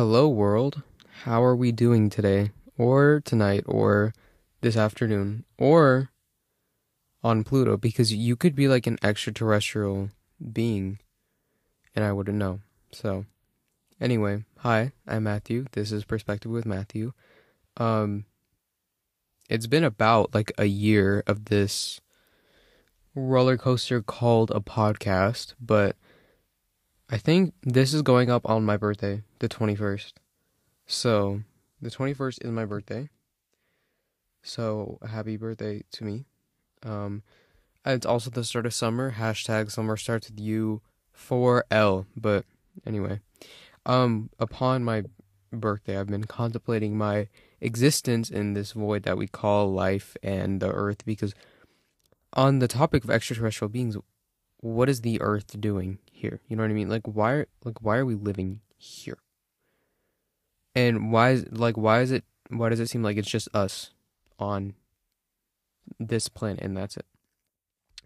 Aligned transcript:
Hello, 0.00 0.26
world. 0.30 0.82
How 1.24 1.44
are 1.44 1.54
we 1.54 1.72
doing 1.72 2.08
today, 2.08 2.52
or 2.78 3.20
tonight, 3.22 3.64
or 3.66 4.14
this 4.62 4.74
afternoon, 4.74 5.44
or 5.58 6.08
on 7.22 7.44
Pluto? 7.44 7.76
Because 7.76 8.10
you 8.10 8.34
could 8.34 8.54
be 8.54 8.66
like 8.66 8.86
an 8.86 8.96
extraterrestrial 9.02 10.08
being, 10.54 11.00
and 11.94 12.02
I 12.02 12.12
wouldn't 12.12 12.38
know. 12.38 12.60
So, 12.90 13.26
anyway, 14.00 14.44
hi, 14.60 14.92
I'm 15.06 15.24
Matthew. 15.24 15.66
This 15.72 15.92
is 15.92 16.06
Perspective 16.06 16.50
with 16.50 16.64
Matthew. 16.64 17.12
Um, 17.76 18.24
it's 19.50 19.66
been 19.66 19.84
about 19.84 20.34
like 20.34 20.50
a 20.56 20.64
year 20.64 21.22
of 21.26 21.44
this 21.44 22.00
roller 23.14 23.58
coaster 23.58 24.00
called 24.00 24.50
a 24.50 24.60
podcast, 24.60 25.52
but 25.60 25.94
I 27.12 27.18
think 27.18 27.54
this 27.64 27.92
is 27.92 28.02
going 28.02 28.30
up 28.30 28.48
on 28.48 28.64
my 28.64 28.76
birthday, 28.76 29.24
the 29.40 29.48
21st. 29.48 30.12
So, 30.86 31.42
the 31.82 31.90
21st 31.90 32.44
is 32.44 32.50
my 32.52 32.64
birthday. 32.64 33.10
So, 34.44 35.00
happy 35.04 35.36
birthday 35.36 35.82
to 35.90 36.04
me. 36.04 36.26
Um, 36.84 37.24
it's 37.84 38.06
also 38.06 38.30
the 38.30 38.44
start 38.44 38.64
of 38.64 38.72
summer. 38.72 39.14
Hashtag 39.18 39.72
summer 39.72 39.96
starts 39.96 40.30
with 40.30 40.38
you 40.38 40.82
4L. 41.12 42.06
But 42.16 42.44
anyway, 42.86 43.18
um, 43.84 44.30
upon 44.38 44.84
my 44.84 45.02
birthday, 45.52 45.98
I've 45.98 46.06
been 46.06 46.24
contemplating 46.24 46.96
my 46.96 47.26
existence 47.60 48.30
in 48.30 48.54
this 48.54 48.70
void 48.70 49.02
that 49.02 49.18
we 49.18 49.26
call 49.26 49.72
life 49.72 50.16
and 50.22 50.60
the 50.60 50.70
earth 50.70 51.04
because 51.04 51.34
on 52.34 52.60
the 52.60 52.68
topic 52.68 53.02
of 53.02 53.10
extraterrestrial 53.10 53.68
beings, 53.68 53.96
what 54.58 54.88
is 54.88 55.00
the 55.00 55.20
earth 55.20 55.60
doing 55.60 55.98
here? 56.20 56.40
You 56.48 56.56
know 56.56 56.62
what 56.62 56.70
I 56.70 56.74
mean? 56.74 56.88
Like 56.88 57.06
why 57.06 57.44
like 57.64 57.82
why 57.82 57.96
are 57.96 58.06
we 58.06 58.14
living 58.14 58.60
here? 58.76 59.18
And 60.74 61.12
why 61.12 61.30
is 61.30 61.46
like 61.50 61.76
why 61.76 62.00
is 62.00 62.10
it 62.12 62.24
why 62.48 62.68
does 62.68 62.80
it 62.80 62.88
seem 62.88 63.02
like 63.02 63.16
it's 63.16 63.30
just 63.30 63.48
us 63.54 63.90
on 64.38 64.74
this 65.98 66.28
planet 66.28 66.62
and 66.62 66.76
that's 66.76 66.96
it? 66.96 67.06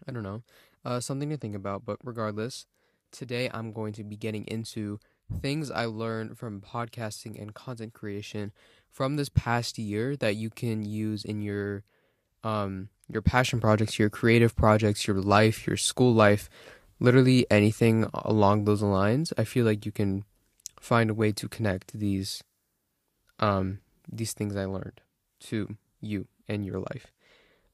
I 0.09 0.12
don't 0.12 0.23
know. 0.23 0.42
Uh 0.85 1.01
something 1.01 1.31
to 1.31 1.37
think 1.37 1.55
about, 1.55 1.85
but 1.85 1.98
regardless, 2.03 2.67
today 3.11 3.51
I'm 3.53 3.73
going 3.73 3.92
to 3.95 4.05
be 4.05 4.17
getting 4.17 4.45
into 4.47 5.01
things 5.41 5.70
I 5.70 5.87
learned 5.87 6.39
from 6.39 6.61
podcasting 6.61 7.41
and 7.41 7.55
content 7.55 7.95
creation 7.95 8.53
from 8.91 9.17
this 9.17 9.29
past 9.29 9.79
year 9.79 10.17
that 10.17 10.37
you 10.37 10.51
can 10.51 10.85
use 10.85 11.25
in 11.25 11.42
your 11.42 11.85
um 12.42 12.89
your 13.11 13.23
passion 13.23 13.61
projects, 13.61 13.98
your 13.98 14.11
creative 14.11 14.57
projects, 14.57 15.07
your 15.07 15.20
life, 15.20 15.67
your 15.67 15.77
school 15.77 16.15
life, 16.15 16.48
literally 17.00 17.47
anything 17.50 18.09
along 18.12 18.64
those 18.64 18.83
lines. 18.83 19.33
I 19.37 19.45
feel 19.45 19.64
like 19.64 19.84
you 19.84 19.92
can 19.92 20.25
find 20.81 21.11
a 21.11 21.14
way 21.14 21.33
to 21.33 21.48
connect 21.48 21.92
these 21.98 22.42
um 23.41 23.81
these 24.11 24.33
things 24.33 24.55
I 24.55 24.64
learned 24.67 25.01
to 25.41 25.77
you 26.01 26.27
and 26.47 26.64
your 26.64 26.78
life. 26.78 27.12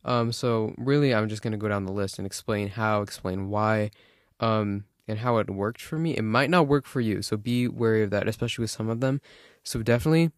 Um 0.04 0.32
so 0.32 0.74
really 0.78 1.14
I'm 1.14 1.28
just 1.28 1.42
going 1.42 1.52
to 1.52 1.58
go 1.58 1.68
down 1.68 1.86
the 1.86 1.92
list 1.92 2.18
and 2.18 2.26
explain 2.26 2.68
how, 2.68 3.02
explain 3.02 3.48
why 3.48 3.90
um 4.38 4.84
and 5.08 5.18
how 5.18 5.38
it 5.38 5.50
worked 5.50 5.82
for 5.82 5.98
me. 5.98 6.16
It 6.16 6.22
might 6.22 6.50
not 6.50 6.68
work 6.68 6.86
for 6.86 7.00
you, 7.00 7.20
so 7.20 7.36
be 7.36 7.66
wary 7.66 8.02
of 8.02 8.10
that, 8.10 8.28
especially 8.28 8.62
with 8.62 8.70
some 8.70 8.88
of 8.88 9.00
them. 9.00 9.20
So 9.64 9.82
definitely 9.82 10.30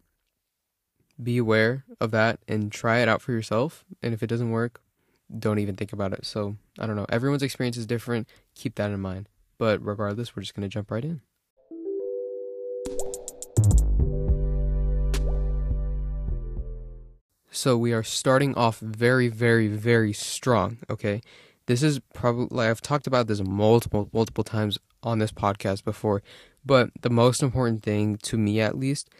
be 1.22 1.38
aware 1.38 1.84
of 2.00 2.10
that 2.12 2.40
and 2.48 2.72
try 2.72 2.98
it 2.98 3.08
out 3.08 3.22
for 3.22 3.32
yourself. 3.32 3.84
And 4.02 4.14
if 4.14 4.22
it 4.22 4.28
doesn't 4.28 4.50
work, 4.50 4.80
don't 5.38 5.58
even 5.58 5.76
think 5.76 5.92
about 5.92 6.12
it. 6.12 6.24
So 6.24 6.56
I 6.78 6.86
don't 6.86 6.96
know. 6.96 7.06
Everyone's 7.08 7.42
experience 7.42 7.76
is 7.76 7.86
different. 7.86 8.28
Keep 8.54 8.76
that 8.76 8.90
in 8.90 9.00
mind. 9.00 9.28
But 9.58 9.84
regardless, 9.84 10.34
we're 10.34 10.42
just 10.42 10.54
going 10.54 10.62
to 10.62 10.68
jump 10.68 10.90
right 10.90 11.04
in. 11.04 11.20
So 17.50 17.76
we 17.76 17.92
are 17.92 18.02
starting 18.02 18.54
off 18.54 18.80
very, 18.80 19.28
very, 19.28 19.68
very 19.68 20.12
strong. 20.12 20.78
Okay. 20.90 21.20
This 21.66 21.82
is 21.82 22.00
probably, 22.12 22.48
like, 22.50 22.68
I've 22.68 22.80
talked 22.80 23.06
about 23.06 23.28
this 23.28 23.40
multiple, 23.40 24.08
multiple 24.12 24.42
times 24.42 24.78
on 25.02 25.18
this 25.18 25.30
podcast 25.30 25.84
before, 25.84 26.22
but 26.64 26.90
the 27.02 27.10
most 27.10 27.42
important 27.42 27.82
thing 27.82 28.16
to 28.18 28.36
me 28.36 28.60
at 28.60 28.76
least 28.76 29.10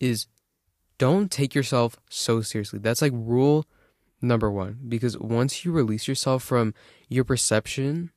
is 0.00 0.26
don't 0.98 1.30
take 1.30 1.54
yourself 1.54 1.96
so 2.08 2.40
seriously. 2.40 2.78
That's 2.78 3.02
like 3.02 3.12
rule 3.14 3.66
number 4.20 4.50
one. 4.50 4.78
Because 4.88 5.18
once 5.18 5.64
you 5.64 5.72
release 5.72 6.08
yourself 6.08 6.42
from 6.42 6.74
your 7.08 7.24
perception 7.24 8.10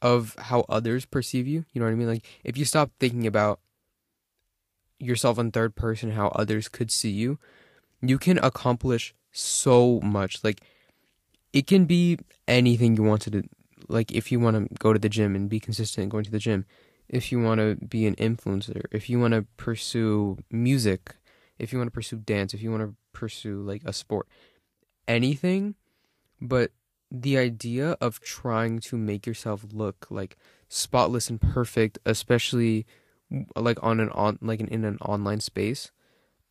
of 0.00 0.34
how 0.38 0.64
others 0.68 1.04
perceive 1.04 1.46
you, 1.46 1.64
you 1.72 1.80
know 1.80 1.86
what 1.86 1.92
I 1.92 1.96
mean? 1.96 2.08
Like 2.08 2.24
if 2.44 2.56
you 2.56 2.64
stop 2.64 2.90
thinking 3.00 3.26
about 3.26 3.60
yourself 4.98 5.38
in 5.38 5.50
third 5.50 5.74
person, 5.74 6.12
how 6.12 6.28
others 6.28 6.68
could 6.68 6.90
see 6.90 7.10
you, 7.10 7.38
you 8.00 8.18
can 8.18 8.38
accomplish 8.38 9.14
so 9.32 10.00
much. 10.00 10.42
Like 10.44 10.60
it 11.52 11.66
can 11.66 11.84
be 11.84 12.18
anything 12.46 12.96
you 12.96 13.02
want 13.02 13.22
to 13.22 13.30
do. 13.30 13.42
Like 13.88 14.12
if 14.12 14.30
you 14.30 14.40
want 14.40 14.56
to 14.56 14.74
go 14.78 14.92
to 14.92 14.98
the 14.98 15.08
gym 15.08 15.34
and 15.34 15.48
be 15.48 15.60
consistent 15.60 16.10
going 16.10 16.24
to 16.24 16.30
the 16.30 16.38
gym, 16.38 16.64
if 17.08 17.32
you 17.32 17.40
want 17.40 17.58
to 17.60 17.76
be 17.76 18.06
an 18.06 18.14
influencer, 18.16 18.82
if 18.92 19.08
you 19.08 19.18
want 19.18 19.32
to 19.34 19.46
pursue 19.56 20.38
music, 20.50 21.16
if 21.58 21.72
you 21.72 21.78
want 21.78 21.88
to 21.88 21.92
pursue 21.92 22.16
dance, 22.16 22.52
if 22.52 22.62
you 22.62 22.70
want 22.70 22.82
to 22.82 22.94
pursue 23.12 23.62
like 23.62 23.82
a 23.84 23.92
sport, 23.92 24.28
anything, 25.08 25.74
but 26.40 26.70
the 27.10 27.38
idea 27.38 27.96
of 28.00 28.20
trying 28.20 28.78
to 28.78 28.96
make 28.96 29.26
yourself 29.26 29.64
look 29.72 30.06
like 30.10 30.36
spotless 30.68 31.30
and 31.30 31.40
perfect, 31.40 31.98
especially 32.04 32.86
like 33.56 33.82
on 33.82 33.98
an 34.00 34.10
on 34.10 34.38
like 34.40 34.60
in 34.60 34.84
an 34.84 34.98
online 34.98 35.40
space, 35.40 35.90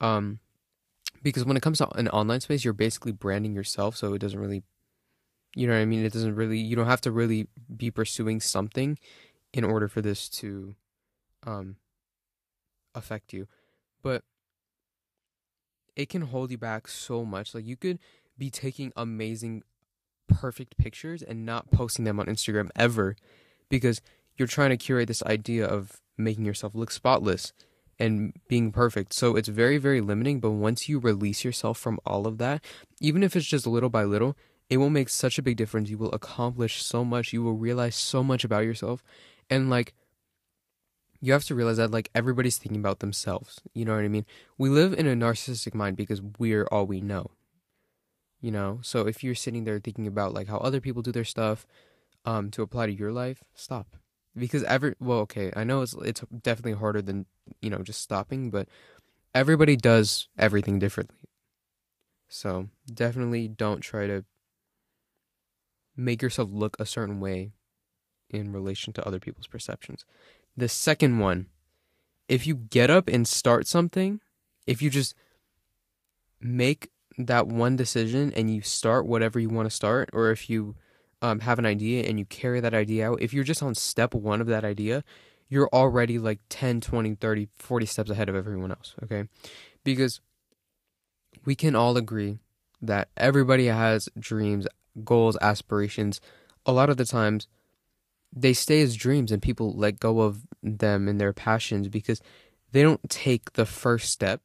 um, 0.02 0.40
because 1.24 1.46
when 1.46 1.58
it 1.58 1.64
comes 1.64 1.78
to 1.78 1.90
an 1.98 2.08
online 2.10 2.42
space, 2.42 2.64
you're 2.64 2.74
basically 2.74 3.12
branding 3.12 3.54
yourself, 3.54 3.96
so 3.96 4.14
it 4.14 4.20
doesn't 4.20 4.40
really, 4.40 4.64
you 5.56 5.68
know 5.68 5.74
what 5.74 5.80
I 5.80 5.86
mean. 5.86 6.04
It 6.04 6.14
doesn't 6.14 6.36
really, 6.36 6.60
you 6.60 6.76
don't 6.76 6.86
have 6.88 7.02
to 7.02 7.12
really 7.12 7.48
be 7.76 7.92
pursuing 7.92 8.42
something 8.42 8.98
in 9.54 9.64
order 9.64 9.88
for 9.88 10.02
this 10.02 10.28
to, 10.30 10.76
um, 11.46 11.78
affect 12.94 13.34
you, 13.34 13.48
but 14.02 14.24
it 15.96 16.10
can 16.10 16.22
hold 16.22 16.52
you 16.52 16.58
back 16.58 16.88
so 16.88 17.26
much. 17.26 17.56
Like 17.56 17.66
you 17.66 17.76
could 17.76 18.00
be 18.38 18.50
taking 18.50 18.92
amazing, 18.96 19.64
perfect 20.28 20.78
pictures 20.78 21.22
and 21.22 21.46
not 21.46 21.72
posting 21.72 22.06
them 22.06 22.20
on 22.20 22.28
Instagram 22.28 22.70
ever 22.76 23.16
because 23.70 24.02
you're 24.38 24.48
trying 24.48 24.70
to 24.70 24.78
curate 24.78 25.08
this 25.08 25.24
idea 25.24 25.66
of 25.66 26.00
making 26.18 26.46
yourself 26.46 26.76
look 26.76 26.92
spotless 26.92 27.54
and 28.00 28.34
being 28.48 28.72
perfect. 28.72 29.14
So 29.14 29.36
it's 29.36 29.48
very, 29.48 29.78
very 29.78 30.02
limiting. 30.02 30.40
But 30.40 30.52
once 30.52 30.88
you 30.88 31.00
release 31.00 31.44
yourself 31.44 31.78
from 31.78 32.00
all 32.06 32.28
of 32.28 32.38
that, 32.38 32.64
even 33.02 33.24
if 33.24 33.36
it's 33.36 33.48
just 33.48 33.66
little 33.66 33.90
by 33.90 34.04
little, 34.04 34.38
it 34.70 34.78
will 34.78 34.90
make 34.90 35.10
such 35.10 35.40
a 35.40 35.42
big 35.42 35.58
difference. 35.58 35.90
You 35.90 35.98
will 35.98 36.12
accomplish 36.12 36.84
so 36.84 37.04
much. 37.04 37.34
You 37.34 37.42
will 37.42 37.54
realize 37.54 37.96
so 37.96 38.24
much 38.24 38.44
about 38.44 38.66
yourself. 38.66 39.04
And 39.50 39.70
like, 39.70 39.94
you 41.20 41.34
have 41.34 41.46
to 41.46 41.56
realize 41.56 41.78
that 41.78 41.90
like 41.90 42.12
everybody's 42.14 42.58
thinking 42.58 42.80
about 42.80 43.00
themselves. 43.00 43.62
You 43.74 43.86
know 43.86 43.96
what 43.96 44.04
I 44.04 44.08
mean? 44.08 44.26
We 44.58 44.70
live 44.70 44.94
in 44.94 45.08
a 45.08 45.16
narcissistic 45.16 45.74
mind 45.74 45.98
because 45.98 46.22
we're 46.22 46.66
all 46.66 46.86
we 46.86 47.02
know. 47.02 47.32
You 48.48 48.54
know? 48.54 48.80
So 48.82 49.06
if 49.06 49.26
you're 49.26 49.36
sitting 49.36 49.66
there 49.66 49.78
thinking 49.78 50.08
about 50.08 50.34
like 50.34 50.48
how 50.48 50.56
other 50.60 50.80
people 50.80 51.02
do 51.02 51.12
their 51.12 51.26
stuff 51.26 51.68
um 52.24 52.50
to 52.52 52.62
apply 52.62 52.86
to 52.86 52.94
your 52.94 53.12
life, 53.12 53.44
stop. 53.54 53.98
Because 54.38 54.64
every 54.64 54.96
well, 55.02 55.20
okay, 55.28 55.52
I 55.54 55.66
know 55.66 55.82
it's 55.82 55.94
it's 55.96 56.22
definitely 56.44 56.80
harder 56.80 57.02
than, 57.02 57.26
you 57.62 57.70
know, 57.70 57.80
just 57.80 58.02
stopping, 58.02 58.50
but 58.50 58.70
everybody 59.36 59.76
does 59.76 60.30
everything 60.38 60.80
differently. 60.80 61.18
So, 62.30 62.70
definitely 63.04 63.50
don't 63.50 63.82
try 63.82 64.08
to 64.08 64.24
make 65.98 66.22
yourself 66.22 66.50
look 66.50 66.78
a 66.80 66.86
certain 66.86 67.20
way 67.20 67.52
in 68.30 68.54
relation 68.54 68.94
to 68.94 69.06
other 69.06 69.20
people's 69.20 69.48
perceptions. 69.48 70.06
The 70.56 70.70
second 70.70 71.20
one, 71.20 71.48
if 72.30 72.48
you 72.48 72.56
get 72.56 72.90
up 72.90 73.10
and 73.10 73.28
start 73.28 73.68
something, 73.68 74.22
if 74.66 74.82
you 74.82 74.90
just 74.90 75.16
make 76.40 76.92
that 77.18 77.48
one 77.48 77.76
decision 77.76 78.32
and 78.36 78.54
you 78.54 78.62
start 78.62 79.06
whatever 79.06 79.40
you 79.40 79.50
want 79.50 79.68
to 79.68 79.76
start, 79.76 80.10
or 80.14 80.32
if 80.32 80.50
you 80.50 80.76
um, 81.22 81.40
have 81.40 81.60
an 81.60 81.66
idea 81.66 82.08
and 82.08 82.20
you 82.20 82.26
carry 82.26 82.60
that 82.60 82.74
idea 82.74 83.10
out, 83.10 83.22
if 83.22 83.34
you're 83.34 83.44
just 83.44 83.64
on 83.64 83.76
step 83.76 84.14
one 84.14 84.42
of 84.42 84.48
that 84.48 84.64
idea, 84.64 85.04
you're 85.50 85.70
already 85.74 86.20
like 86.20 86.40
10, 86.50 86.82
20, 86.82 87.16
30, 87.16 87.48
40 87.58 87.86
steps 87.86 88.10
ahead 88.10 88.30
of 88.30 88.36
everyone 88.36 88.72
else, 88.72 88.96
okay? 89.04 89.24
Because 89.84 90.20
we 91.46 91.56
can 91.56 91.76
all 91.76 91.98
agree 91.98 92.40
that 92.82 93.10
everybody 93.18 93.68
has 93.68 94.10
dreams, 94.20 94.68
goals, 95.04 95.38
aspirations. 95.42 96.22
A 96.66 96.72
lot 96.72 96.90
of 96.90 96.98
the 96.98 97.06
times, 97.06 97.48
they 98.36 98.54
stay 98.54 98.82
as 98.82 98.96
dreams 98.96 99.32
and 99.32 99.42
people 99.42 99.74
let 99.74 100.00
go 100.00 100.20
of 100.20 100.42
them 100.62 101.08
and 101.08 101.20
their 101.20 101.34
passions 101.34 101.88
because 101.88 102.22
they 102.72 102.84
don't 102.84 103.10
take 103.10 103.54
the 103.54 103.66
first 103.66 104.12
step 104.12 104.42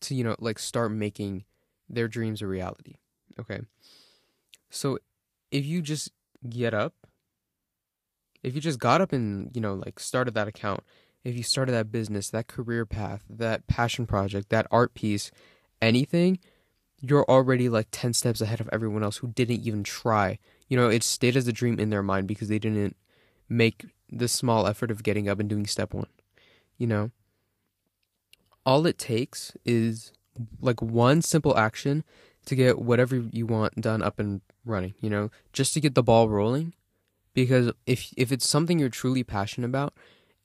to 0.00 0.14
you 0.14 0.24
know 0.24 0.36
like 0.38 0.58
start 0.58 0.92
making 0.92 1.44
their 1.92 2.08
dreams 2.08 2.42
a 2.42 2.46
reality 2.46 2.94
okay 3.38 3.60
so 4.70 4.98
if 5.50 5.64
you 5.64 5.82
just 5.82 6.10
get 6.48 6.74
up 6.74 6.94
if 8.42 8.54
you 8.54 8.60
just 8.60 8.80
got 8.80 9.00
up 9.00 9.12
and 9.12 9.54
you 9.54 9.60
know 9.60 9.74
like 9.74 10.00
started 10.00 10.34
that 10.34 10.48
account 10.48 10.82
if 11.24 11.36
you 11.36 11.42
started 11.42 11.72
that 11.72 11.92
business, 11.92 12.30
that 12.30 12.48
career 12.48 12.84
path, 12.84 13.24
that 13.28 13.66
passion 13.66 14.06
project, 14.06 14.48
that 14.48 14.66
art 14.70 14.94
piece, 14.94 15.30
anything, 15.80 16.38
you're 17.00 17.24
already 17.24 17.68
like 17.68 17.88
10 17.90 18.12
steps 18.12 18.40
ahead 18.40 18.60
of 18.60 18.68
everyone 18.72 19.02
else 19.02 19.18
who 19.18 19.28
didn't 19.28 19.64
even 19.64 19.82
try. 19.84 20.38
You 20.68 20.76
know, 20.76 20.88
it 20.88 21.02
stayed 21.02 21.36
as 21.36 21.46
a 21.46 21.52
dream 21.52 21.78
in 21.78 21.90
their 21.90 22.02
mind 22.02 22.28
because 22.28 22.48
they 22.48 22.58
didn't 22.58 22.96
make 23.48 23.86
the 24.10 24.28
small 24.28 24.66
effort 24.66 24.90
of 24.90 25.02
getting 25.02 25.28
up 25.28 25.38
and 25.38 25.48
doing 25.48 25.66
step 25.66 25.94
one. 25.94 26.08
You 26.76 26.86
know, 26.86 27.10
all 28.66 28.86
it 28.86 28.98
takes 28.98 29.52
is 29.64 30.12
like 30.60 30.80
one 30.82 31.22
simple 31.22 31.56
action 31.56 32.04
to 32.46 32.54
get 32.54 32.78
whatever 32.80 33.16
you 33.30 33.46
want 33.46 33.80
done 33.80 34.02
up 34.02 34.18
and 34.18 34.40
running, 34.64 34.94
you 35.00 35.10
know, 35.10 35.30
just 35.52 35.74
to 35.74 35.80
get 35.80 35.94
the 35.94 36.02
ball 36.02 36.28
rolling. 36.28 36.74
Because 37.34 37.72
if 37.86 38.12
if 38.16 38.30
it's 38.30 38.48
something 38.48 38.78
you're 38.78 38.88
truly 38.88 39.24
passionate 39.24 39.66
about 39.66 39.94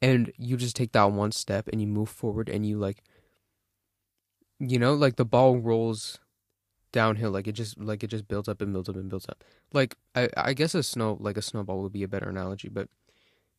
and 0.02 0.32
you 0.38 0.56
just 0.58 0.76
take 0.76 0.94
that 0.94 1.12
one 1.12 1.32
step 1.32 1.68
and 1.68 1.82
you 1.82 1.88
move 1.88 2.10
forward 2.10 2.50
and 2.50 2.66
you 2.66 2.78
like 2.78 3.04
you 4.60 4.80
know, 4.80 4.94
like 4.94 5.18
the 5.18 5.26
ball 5.26 5.58
rolls 5.58 6.20
downhill 6.92 7.30
like 7.32 7.48
it 7.48 7.52
just 7.52 7.78
like 7.78 8.04
it 8.04 8.08
just 8.08 8.28
builds 8.28 8.48
up 8.48 8.62
and 8.62 8.72
builds 8.72 8.90
up 8.90 8.96
and 8.96 9.10
builds 9.10 9.28
up. 9.30 9.44
Like 9.74 9.96
I 10.16 10.30
I 10.38 10.54
guess 10.54 10.74
a 10.76 10.84
snow 10.84 11.18
like 11.20 11.38
a 11.38 11.42
snowball 11.42 11.82
would 11.82 11.94
be 11.94 12.04
a 12.04 12.08
better 12.08 12.30
analogy, 12.30 12.70
but 12.70 12.90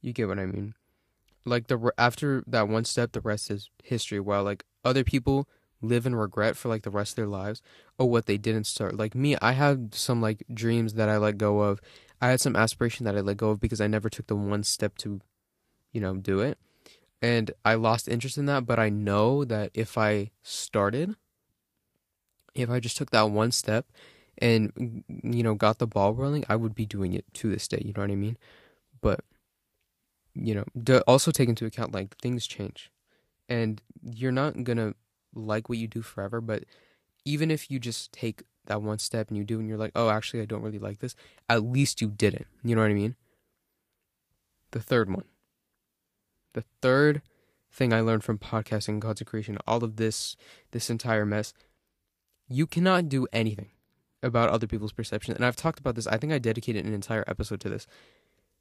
you 0.00 0.12
get 0.12 0.28
what 0.28 0.38
I 0.38 0.46
mean. 0.46 0.74
Like 1.44 1.66
the 1.66 1.92
after 1.98 2.42
that 2.46 2.68
one 2.68 2.84
step 2.84 3.12
the 3.12 3.20
rest 3.20 3.50
is 3.50 3.70
history 3.84 4.20
while 4.20 4.44
like 4.44 4.64
other 4.84 5.04
people 5.04 5.48
live 5.80 6.06
in 6.06 6.14
regret 6.14 6.56
for 6.56 6.68
like 6.68 6.82
the 6.82 6.90
rest 6.90 7.12
of 7.12 7.16
their 7.16 7.26
lives 7.26 7.62
or 7.98 8.10
what 8.10 8.26
they 8.26 8.36
didn't 8.36 8.64
start. 8.64 8.96
Like 8.96 9.14
me, 9.14 9.36
I 9.40 9.52
had 9.52 9.94
some 9.94 10.20
like 10.20 10.42
dreams 10.52 10.94
that 10.94 11.08
I 11.08 11.16
let 11.16 11.38
go 11.38 11.60
of. 11.60 11.80
I 12.20 12.28
had 12.28 12.40
some 12.40 12.56
aspiration 12.56 13.04
that 13.04 13.16
I 13.16 13.20
let 13.20 13.36
go 13.36 13.50
of 13.50 13.60
because 13.60 13.80
I 13.80 13.86
never 13.86 14.08
took 14.08 14.26
the 14.26 14.36
one 14.36 14.64
step 14.64 14.96
to, 14.98 15.20
you 15.92 16.00
know, 16.00 16.16
do 16.16 16.40
it. 16.40 16.58
And 17.20 17.50
I 17.64 17.74
lost 17.74 18.08
interest 18.08 18.38
in 18.38 18.46
that, 18.46 18.66
but 18.66 18.78
I 18.78 18.88
know 18.88 19.44
that 19.44 19.70
if 19.74 19.98
I 19.98 20.30
started, 20.42 21.16
if 22.54 22.70
I 22.70 22.80
just 22.80 22.96
took 22.96 23.10
that 23.10 23.30
one 23.30 23.52
step 23.52 23.86
and 24.38 24.74
mm, 24.74 25.02
you 25.22 25.42
know, 25.42 25.54
got 25.54 25.78
the 25.78 25.86
ball 25.86 26.14
rolling, 26.14 26.44
I 26.48 26.56
would 26.56 26.74
be 26.74 26.86
doing 26.86 27.12
it 27.12 27.24
to 27.34 27.50
this 27.50 27.66
day, 27.68 27.82
you 27.84 27.92
know 27.96 28.02
what 28.02 28.10
I 28.10 28.16
mean? 28.16 28.36
But 29.00 29.20
you 30.34 30.54
know, 30.54 31.00
also 31.08 31.30
take 31.30 31.48
into 31.48 31.66
account 31.66 31.92
like 31.92 32.16
things 32.18 32.46
change. 32.46 32.90
And 33.48 33.80
you're 34.02 34.32
not 34.32 34.62
going 34.62 34.76
to 34.76 34.94
like 35.34 35.68
what 35.68 35.78
you 35.78 35.86
do 35.86 36.02
forever, 36.02 36.40
but 36.40 36.64
even 37.24 37.50
if 37.50 37.70
you 37.70 37.78
just 37.78 38.12
take 38.12 38.42
that 38.66 38.82
one 38.82 38.98
step 38.98 39.28
and 39.28 39.36
you 39.36 39.44
do 39.44 39.58
and 39.58 39.68
you're 39.68 39.78
like, 39.78 39.92
"Oh, 39.94 40.10
actually 40.10 40.42
I 40.42 40.46
don't 40.46 40.62
really 40.62 40.78
like 40.78 41.00
this." 41.00 41.14
At 41.48 41.64
least 41.64 42.00
you 42.00 42.08
did 42.08 42.34
it. 42.34 42.46
You 42.62 42.74
know 42.74 42.82
what 42.82 42.90
I 42.90 42.94
mean? 42.94 43.16
The 44.70 44.80
third 44.80 45.10
one. 45.10 45.24
The 46.54 46.64
third 46.82 47.22
thing 47.70 47.92
I 47.92 48.00
learned 48.00 48.24
from 48.24 48.38
podcasting 48.38 49.00
content 49.00 49.28
creation, 49.28 49.58
all 49.66 49.84
of 49.84 49.96
this 49.96 50.36
this 50.72 50.90
entire 50.90 51.26
mess, 51.26 51.52
you 52.48 52.66
cannot 52.66 53.08
do 53.08 53.26
anything 53.32 53.70
about 54.22 54.50
other 54.50 54.66
people's 54.66 54.92
perception. 54.92 55.34
And 55.34 55.44
I've 55.44 55.56
talked 55.56 55.78
about 55.78 55.94
this. 55.94 56.06
I 56.06 56.16
think 56.16 56.32
I 56.32 56.38
dedicated 56.38 56.84
an 56.84 56.94
entire 56.94 57.24
episode 57.26 57.60
to 57.60 57.68
this. 57.68 57.86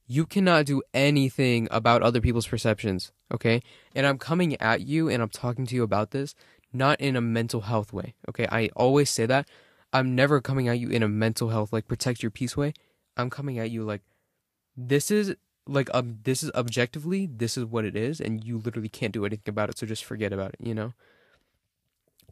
You 0.05 0.25
cannot 0.25 0.65
do 0.65 0.81
anything 0.93 1.67
about 1.69 2.01
other 2.01 2.21
people's 2.21 2.47
perceptions, 2.47 3.11
okay? 3.33 3.61
And 3.93 4.05
I'm 4.05 4.17
coming 4.17 4.55
at 4.61 4.81
you 4.81 5.09
and 5.09 5.21
I'm 5.21 5.29
talking 5.29 5.65
to 5.65 5.75
you 5.75 5.83
about 5.83 6.11
this 6.11 6.33
not 6.73 6.99
in 6.99 7.15
a 7.15 7.21
mental 7.21 7.61
health 7.61 7.93
way. 7.93 8.15
Okay, 8.29 8.47
I 8.51 8.69
always 8.75 9.09
say 9.09 9.25
that. 9.25 9.47
I'm 9.93 10.15
never 10.15 10.41
coming 10.41 10.67
at 10.67 10.79
you 10.79 10.89
in 10.89 11.03
a 11.03 11.07
mental 11.07 11.49
health 11.49 11.71
like 11.71 11.87
protect 11.87 12.21
your 12.21 12.31
peace 12.31 12.57
way. 12.57 12.73
I'm 13.15 13.29
coming 13.29 13.57
at 13.57 13.71
you 13.71 13.83
like 13.83 14.01
this 14.75 15.09
is 15.09 15.35
like 15.65 15.89
um 15.93 16.19
this 16.23 16.43
is 16.43 16.51
objectively 16.51 17.25
this 17.25 17.57
is 17.57 17.65
what 17.65 17.85
it 17.85 17.95
is 17.95 18.21
and 18.21 18.43
you 18.43 18.57
literally 18.57 18.89
can't 18.89 19.13
do 19.13 19.25
anything 19.25 19.49
about 19.49 19.69
it 19.69 19.77
so 19.77 19.85
just 19.85 20.05
forget 20.05 20.33
about 20.33 20.53
it, 20.53 20.59
you 20.65 20.73
know? 20.73 20.93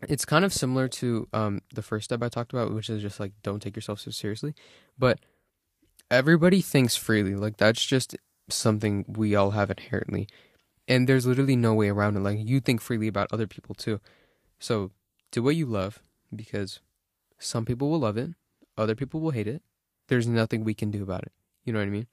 It's 0.07 0.25
kind 0.25 0.45
of 0.45 0.53
similar 0.53 0.87
to 0.89 1.27
um 1.33 1.61
the 1.73 1.81
first 1.81 2.05
step 2.05 2.21
I 2.21 2.29
talked 2.29 2.53
about 2.53 2.73
which 2.73 2.89
is 2.89 3.01
just 3.01 3.19
like 3.19 3.31
don't 3.41 3.61
take 3.61 3.75
yourself 3.75 3.99
so 3.99 4.11
seriously. 4.11 4.53
But 4.97 5.19
everybody 6.11 6.61
thinks 6.61 6.95
freely. 6.95 7.35
Like 7.35 7.57
that's 7.57 7.83
just 7.83 8.15
something 8.49 9.05
we 9.07 9.35
all 9.35 9.51
have 9.51 9.71
inherently. 9.71 10.27
And 10.87 11.09
there's 11.09 11.25
literally 11.25 11.55
no 11.55 11.73
way 11.73 11.89
around 11.89 12.15
it. 12.15 12.19
Like 12.19 12.39
you 12.41 12.59
think 12.59 12.81
freely 12.81 13.07
about 13.07 13.29
other 13.31 13.47
people 13.47 13.75
too. 13.75 13.99
So 14.65 14.89
do 15.29 15.43
what 15.43 15.55
you 15.55 15.67
love 15.67 16.01
because 16.35 16.79
some 17.37 17.65
people 17.65 17.87
will 17.87 17.99
love 17.99 18.17
it, 18.17 18.31
other 18.75 18.95
people 18.95 19.19
will 19.19 19.29
hate 19.29 19.47
it. 19.47 19.61
There's 20.07 20.27
nothing 20.27 20.63
we 20.63 20.73
can 20.73 20.89
do 20.89 21.03
about 21.03 21.21
it. 21.21 21.33
You 21.65 21.71
know 21.71 21.77
what 21.77 21.87
I 21.87 21.91
mean? 21.91 22.07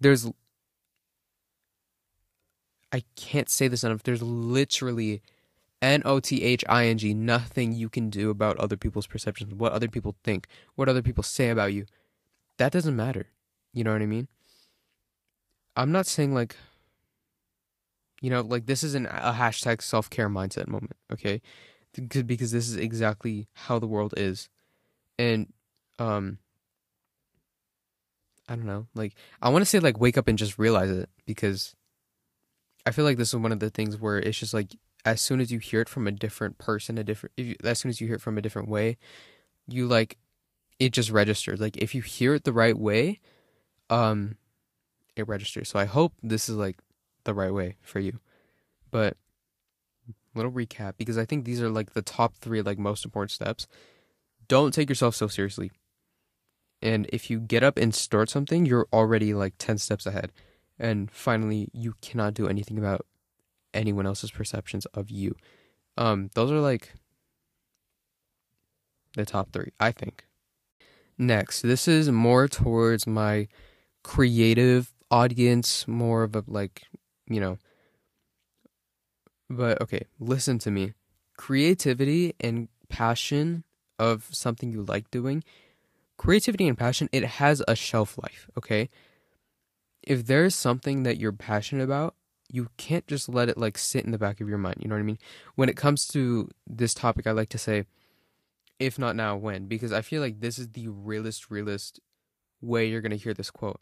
There's 0.00 0.28
I 2.90 3.04
can't 3.14 3.48
say 3.48 3.68
this 3.68 3.84
enough. 3.84 4.02
There's 4.02 4.24
literally 4.24 5.22
N 5.80 6.02
O 6.04 6.18
T 6.18 6.42
H 6.42 6.64
I 6.68 6.86
N 6.86 6.98
G, 6.98 7.14
nothing 7.14 7.70
you 7.70 7.88
can 7.88 8.10
do 8.10 8.28
about 8.28 8.58
other 8.58 8.76
people's 8.76 9.06
perceptions, 9.06 9.54
what 9.54 9.70
other 9.70 9.86
people 9.86 10.16
think, 10.24 10.48
what 10.74 10.88
other 10.88 11.02
people 11.02 11.22
say 11.22 11.48
about 11.48 11.72
you. 11.72 11.86
That 12.58 12.72
doesn't 12.72 12.96
matter. 12.96 13.28
You 13.72 13.84
know 13.84 13.92
what 13.92 14.02
I 14.02 14.06
mean? 14.06 14.26
I'm 15.76 15.92
not 15.92 16.06
saying 16.06 16.34
like, 16.34 16.56
you 18.20 18.30
know, 18.30 18.40
like 18.40 18.66
this 18.66 18.82
isn't 18.82 19.06
a 19.06 19.36
hashtag 19.38 19.80
self 19.80 20.10
care 20.10 20.28
mindset 20.28 20.66
moment, 20.66 20.96
okay? 21.12 21.40
Because 22.26 22.52
this 22.52 22.68
is 22.68 22.76
exactly 22.76 23.48
how 23.54 23.78
the 23.78 23.86
world 23.86 24.14
is. 24.16 24.48
And 25.18 25.52
um 25.98 26.38
i 28.48 28.56
don't 28.56 28.66
know 28.66 28.86
like 28.96 29.14
i 29.40 29.48
want 29.48 29.62
to 29.62 29.66
say 29.66 29.78
like 29.78 30.00
wake 30.00 30.18
up 30.18 30.26
and 30.26 30.36
just 30.36 30.58
realize 30.58 30.90
it 30.90 31.08
because 31.24 31.76
i 32.84 32.90
feel 32.90 33.04
like 33.04 33.16
this 33.16 33.28
is 33.28 33.36
one 33.36 33.52
of 33.52 33.60
the 33.60 33.70
things 33.70 33.98
where 33.98 34.18
it's 34.18 34.36
just 34.36 34.52
like 34.52 34.74
as 35.04 35.20
soon 35.20 35.40
as 35.40 35.52
you 35.52 35.60
hear 35.60 35.80
it 35.80 35.88
from 35.88 36.08
a 36.08 36.10
different 36.10 36.58
person 36.58 36.98
a 36.98 37.04
different 37.04 37.32
you, 37.36 37.54
as 37.62 37.78
soon 37.78 37.90
as 37.90 38.00
you 38.00 38.08
hear 38.08 38.16
it 38.16 38.20
from 38.20 38.36
a 38.36 38.42
different 38.42 38.68
way 38.68 38.98
you 39.68 39.86
like 39.86 40.18
it 40.78 40.92
just 40.92 41.10
registers. 41.10 41.60
Like 41.60 41.76
if 41.76 41.94
you 41.94 42.02
hear 42.02 42.34
it 42.34 42.44
the 42.44 42.52
right 42.52 42.76
way 42.76 43.20
um 43.90 44.36
it 45.16 45.28
registers. 45.28 45.68
So 45.68 45.78
i 45.78 45.84
hope 45.84 46.14
this 46.22 46.48
is 46.48 46.56
like 46.56 46.78
the 47.24 47.34
right 47.34 47.52
way 47.52 47.76
for 47.82 48.00
you. 48.00 48.18
But 48.90 49.16
little 50.34 50.52
recap 50.52 50.94
because 50.96 51.18
I 51.18 51.24
think 51.24 51.44
these 51.44 51.62
are 51.62 51.68
like 51.68 51.92
the 51.92 52.02
top 52.02 52.36
three 52.36 52.62
like 52.62 52.78
most 52.78 53.04
important 53.04 53.30
steps. 53.30 53.66
Don't 54.48 54.74
take 54.74 54.88
yourself 54.88 55.14
so 55.14 55.26
seriously. 55.26 55.70
And 56.82 57.08
if 57.12 57.30
you 57.30 57.40
get 57.40 57.62
up 57.62 57.78
and 57.78 57.94
start 57.94 58.28
something, 58.28 58.66
you're 58.66 58.86
already 58.92 59.32
like 59.32 59.54
10 59.58 59.78
steps 59.78 60.04
ahead. 60.06 60.32
And 60.78 61.10
finally, 61.10 61.68
you 61.72 61.94
cannot 62.02 62.34
do 62.34 62.46
anything 62.46 62.78
about 62.78 63.06
anyone 63.72 64.06
else's 64.06 64.30
perceptions 64.30 64.86
of 64.86 65.10
you. 65.10 65.34
Um, 65.96 66.30
those 66.34 66.50
are 66.50 66.60
like 66.60 66.92
the 69.14 69.24
top 69.24 69.52
three, 69.52 69.72
I 69.80 69.92
think. 69.92 70.26
Next, 71.16 71.62
this 71.62 71.86
is 71.86 72.10
more 72.10 72.48
towards 72.48 73.06
my 73.06 73.48
creative 74.02 74.92
audience, 75.10 75.86
more 75.86 76.24
of 76.24 76.34
a 76.34 76.44
like, 76.46 76.82
you 77.28 77.40
know, 77.40 77.58
but 79.50 79.80
okay, 79.80 80.06
listen 80.18 80.58
to 80.60 80.70
me. 80.70 80.94
Creativity 81.36 82.34
and 82.40 82.68
passion 82.88 83.64
of 83.98 84.28
something 84.30 84.72
you 84.72 84.82
like 84.82 85.10
doing, 85.10 85.42
creativity 86.16 86.68
and 86.68 86.78
passion, 86.78 87.08
it 87.12 87.24
has 87.24 87.62
a 87.66 87.74
shelf 87.74 88.18
life, 88.22 88.48
okay? 88.56 88.88
If 90.02 90.26
there's 90.26 90.54
something 90.54 91.02
that 91.04 91.18
you're 91.18 91.32
passionate 91.32 91.82
about, 91.82 92.14
you 92.48 92.68
can't 92.76 93.06
just 93.06 93.28
let 93.28 93.48
it 93.48 93.58
like 93.58 93.78
sit 93.78 94.04
in 94.04 94.12
the 94.12 94.18
back 94.18 94.40
of 94.40 94.48
your 94.48 94.58
mind, 94.58 94.76
you 94.80 94.88
know 94.88 94.94
what 94.94 95.00
I 95.00 95.04
mean? 95.04 95.18
When 95.54 95.68
it 95.68 95.76
comes 95.76 96.06
to 96.08 96.50
this 96.66 96.94
topic, 96.94 97.26
I 97.26 97.32
like 97.32 97.48
to 97.50 97.58
say 97.58 97.84
if 98.78 98.98
not 98.98 99.16
now, 99.16 99.36
when? 99.36 99.66
Because 99.66 99.92
I 99.92 100.02
feel 100.02 100.20
like 100.20 100.40
this 100.40 100.58
is 100.58 100.68
the 100.70 100.88
realest, 100.88 101.50
realest 101.50 102.00
way 102.60 102.86
you're 102.86 103.00
going 103.00 103.10
to 103.10 103.16
hear 103.16 103.34
this 103.34 103.50
quote. 103.50 103.80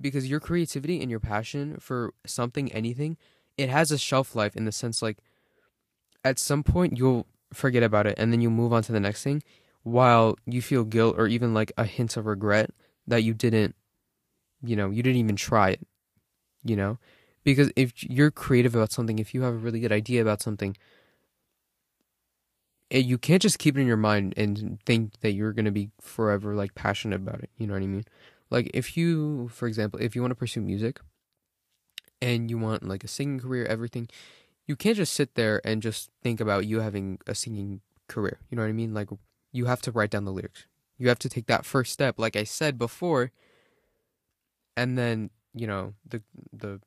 Because 0.00 0.30
your 0.30 0.40
creativity 0.40 1.00
and 1.00 1.10
your 1.10 1.20
passion 1.20 1.76
for 1.78 2.14
something, 2.24 2.72
anything, 2.72 3.16
it 3.56 3.68
has 3.68 3.90
a 3.90 3.98
shelf 3.98 4.34
life 4.34 4.56
in 4.56 4.64
the 4.64 4.72
sense 4.72 5.02
like 5.02 5.18
at 6.24 6.38
some 6.38 6.62
point 6.62 6.96
you'll 6.96 7.26
forget 7.52 7.82
about 7.82 8.06
it 8.06 8.14
and 8.18 8.32
then 8.32 8.40
you 8.40 8.50
move 8.50 8.72
on 8.72 8.82
to 8.82 8.92
the 8.92 9.00
next 9.00 9.22
thing 9.22 9.42
while 9.82 10.36
you 10.46 10.62
feel 10.62 10.84
guilt 10.84 11.16
or 11.18 11.26
even 11.26 11.52
like 11.52 11.72
a 11.76 11.84
hint 11.84 12.16
of 12.16 12.26
regret 12.26 12.70
that 13.06 13.22
you 13.22 13.34
didn't 13.34 13.74
you 14.62 14.76
know 14.76 14.90
you 14.90 15.02
didn't 15.02 15.18
even 15.18 15.36
try 15.36 15.70
it 15.70 15.86
you 16.64 16.76
know? 16.76 16.98
Because 17.44 17.72
if 17.74 18.04
you're 18.04 18.30
creative 18.30 18.74
about 18.74 18.92
something 18.92 19.18
if 19.18 19.34
you 19.34 19.42
have 19.42 19.54
a 19.54 19.58
really 19.58 19.80
good 19.80 19.92
idea 19.92 20.22
about 20.22 20.40
something 20.40 20.76
it, 22.88 23.04
you 23.04 23.18
can't 23.18 23.42
just 23.42 23.58
keep 23.58 23.76
it 23.76 23.80
in 23.80 23.86
your 23.86 23.96
mind 23.96 24.34
and 24.36 24.78
think 24.84 25.18
that 25.22 25.32
you're 25.32 25.52
going 25.52 25.64
to 25.64 25.72
be 25.72 25.90
forever 26.00 26.54
like 26.54 26.74
passionate 26.74 27.16
about 27.16 27.42
it 27.42 27.50
you 27.56 27.66
know 27.66 27.74
what 27.74 27.82
i 27.82 27.86
mean? 27.86 28.04
Like 28.50 28.70
if 28.74 28.96
you 28.96 29.48
for 29.48 29.66
example 29.66 29.98
if 30.00 30.14
you 30.14 30.20
want 30.20 30.30
to 30.30 30.36
pursue 30.36 30.60
music 30.60 31.00
and 32.22 32.48
you 32.48 32.56
want 32.56 32.88
like 32.88 33.04
a 33.04 33.08
singing 33.08 33.40
career, 33.40 33.66
everything, 33.66 34.08
you 34.66 34.76
can't 34.76 34.96
just 34.96 35.12
sit 35.12 35.34
there 35.34 35.60
and 35.64 35.82
just 35.82 36.10
think 36.22 36.40
about 36.40 36.66
you 36.66 36.80
having 36.80 37.18
a 37.26 37.34
singing 37.34 37.80
career. 38.08 38.38
You 38.48 38.56
know 38.56 38.62
what 38.62 38.68
I 38.68 38.72
mean? 38.72 38.94
Like 38.94 39.08
you 39.50 39.66
have 39.66 39.82
to 39.82 39.90
write 39.90 40.10
down 40.10 40.24
the 40.24 40.32
lyrics. 40.32 40.66
You 40.96 41.08
have 41.08 41.18
to 41.18 41.28
take 41.28 41.46
that 41.46 41.66
first 41.66 41.92
step, 41.92 42.18
like 42.18 42.36
I 42.36 42.44
said 42.44 42.78
before, 42.78 43.32
and 44.76 44.96
then 44.96 45.30
you 45.52 45.66
know 45.66 45.94
the 46.08 46.22
the 46.52 46.80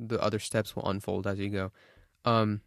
the 0.00 0.20
other 0.22 0.38
steps 0.38 0.74
will 0.74 0.88
unfold 0.88 1.26
as 1.26 1.38
you 1.38 1.50
go. 1.50 1.70
Um, 2.24 2.62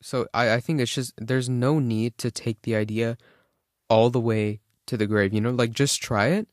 so 0.00 0.28
I, 0.32 0.54
I 0.54 0.60
think 0.60 0.80
it's 0.80 0.94
just 0.94 1.14
there's 1.18 1.48
no 1.48 1.80
need 1.80 2.16
to 2.18 2.30
take 2.30 2.62
the 2.62 2.76
idea 2.76 3.18
all 3.90 4.08
the 4.08 4.20
way 4.20 4.60
to 4.86 4.96
the 4.96 5.06
grave, 5.06 5.34
you 5.34 5.40
know, 5.40 5.50
like 5.50 5.72
just 5.72 6.00
try 6.00 6.28
it 6.28 6.46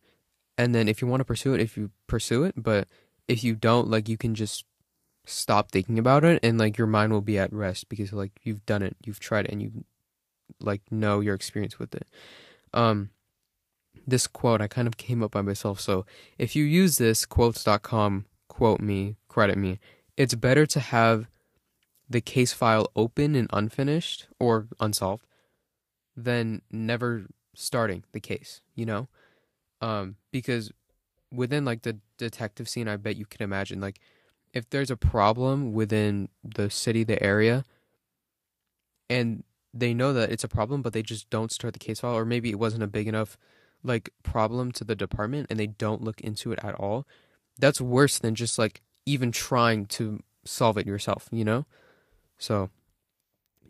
and 0.58 0.74
then 0.74 0.88
if 0.88 1.02
you 1.02 1.08
want 1.08 1.22
to 1.22 1.25
pursue 1.25 1.54
it, 1.54 1.62
if 1.62 1.78
you 1.78 1.92
pursue 2.08 2.44
it, 2.44 2.56
but 2.56 2.88
if 3.27 3.44
you 3.44 3.56
don't, 3.56 3.89
like 3.89 4.10
you 4.10 4.18
can 4.18 4.36
just 4.36 4.65
stop 5.25 5.72
thinking 5.72 5.98
about 5.98 6.25
it 6.25 6.39
and 6.44 6.58
like 6.58 6.77
your 6.77 6.88
mind 6.88 7.13
will 7.13 7.22
be 7.22 7.38
at 7.38 7.53
rest 7.53 7.88
because 7.88 8.12
like 8.12 8.32
you've 8.44 8.65
done 8.65 8.82
it, 8.82 8.96
you've 9.06 9.20
tried 9.20 9.46
it 9.46 9.51
and 9.51 9.62
you 9.62 9.86
like 10.60 10.82
know 10.92 11.20
your 11.20 11.36
experience 11.36 11.80
with 11.80 11.96
it. 11.96 12.08
Um 12.74 13.10
this 14.06 14.27
quote 14.27 14.62
I 14.62 14.68
kind 14.68 14.88
of 14.88 14.98
came 14.98 15.24
up 15.24 15.32
by 15.32 15.42
myself. 15.42 15.80
So 15.80 16.06
if 16.38 16.56
you 16.56 16.65
use 16.65 16.98
this 16.98 17.25
quotes.com 17.25 18.25
quote 18.50 18.82
me, 18.82 19.15
credit 19.30 19.58
me, 19.58 19.80
it's 20.18 20.36
better 20.36 20.65
to 20.65 20.80
have 20.80 21.27
the 22.10 22.22
case 22.22 22.53
file 22.53 22.92
open 22.96 23.36
and 23.36 23.50
unfinished 23.53 24.27
or 24.39 24.68
unsolved 24.80 25.25
than 26.15 26.62
never 26.70 27.25
starting 27.56 28.03
the 28.12 28.20
case, 28.20 28.62
you 28.75 28.86
know? 28.86 29.08
Um, 29.82 30.18
because 30.32 30.72
within 31.34 31.66
like 31.66 31.82
the 31.82 32.00
detective 32.18 32.70
scene, 32.70 32.88
I 32.88 32.98
bet 32.98 33.18
you 33.18 33.25
can 33.25 33.44
imagine 33.44 33.82
like 33.82 34.00
if 34.54 34.70
there's 34.70 34.92
a 34.92 34.98
problem 34.98 35.74
within 35.74 36.30
the 36.44 36.70
city, 36.70 37.04
the 37.04 37.22
area, 37.22 37.63
and 39.10 39.44
they 39.74 39.94
know 39.94 40.13
that 40.13 40.32
it's 40.32 40.44
a 40.44 40.48
problem, 40.48 40.82
but 40.82 40.94
they 40.94 41.02
just 41.02 41.30
don't 41.30 41.52
start 41.52 41.74
the 41.74 41.80
case 41.80 42.02
file, 42.02 42.16
or 42.16 42.25
maybe 42.25 42.52
it 42.52 42.60
wasn't 42.60 42.84
a 42.84 42.88
big 42.88 43.08
enough 43.08 43.38
like 43.84 44.12
problem 44.24 44.72
to 44.72 44.84
the 44.84 44.96
department 44.96 45.48
and 45.50 45.60
they 45.60 45.68
don't 45.68 46.02
look 46.02 46.22
into 46.22 46.52
it 46.52 46.60
at 46.63 46.75
all. 46.75 47.06
That's 47.60 47.82
worse 47.82 48.18
than 48.18 48.36
just 48.36 48.58
like 48.58 48.82
even 49.06 49.32
trying 49.32 49.88
to 49.88 50.22
solve 50.46 50.78
it 50.78 50.88
yourself, 50.88 51.28
you 51.32 51.44
know? 51.44 51.66
So 52.38 52.70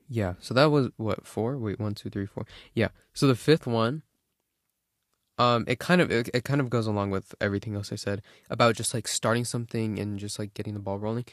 yeah, 0.10 0.34
so 0.39 0.53
that 0.53 0.65
was 0.65 0.89
what 0.98 1.25
four? 1.25 1.58
Wait, 1.58 1.79
one, 1.79 1.96
two, 1.96 2.10
three, 2.10 2.25
four. 2.25 2.46
Yeah. 2.74 2.89
So 3.13 3.27
the 3.27 3.36
fifth 3.36 3.65
one, 3.65 4.03
um, 5.37 5.65
it 5.67 5.79
kind 5.79 6.01
of 6.01 6.11
it, 6.11 6.29
it 6.33 6.43
kind 6.43 6.61
of 6.61 6.69
goes 6.69 6.85
along 6.87 7.09
with 7.09 7.33
everything 7.41 7.75
else 7.75 7.91
I 7.91 7.95
said 7.95 8.21
about 8.49 8.75
just 8.75 8.93
like 8.93 9.07
starting 9.07 9.45
something 9.45 9.99
and 9.99 10.19
just 10.19 10.37
like 10.37 10.53
getting 10.53 10.73
the 10.73 10.79
ball 10.79 10.99
rolling. 10.99 11.25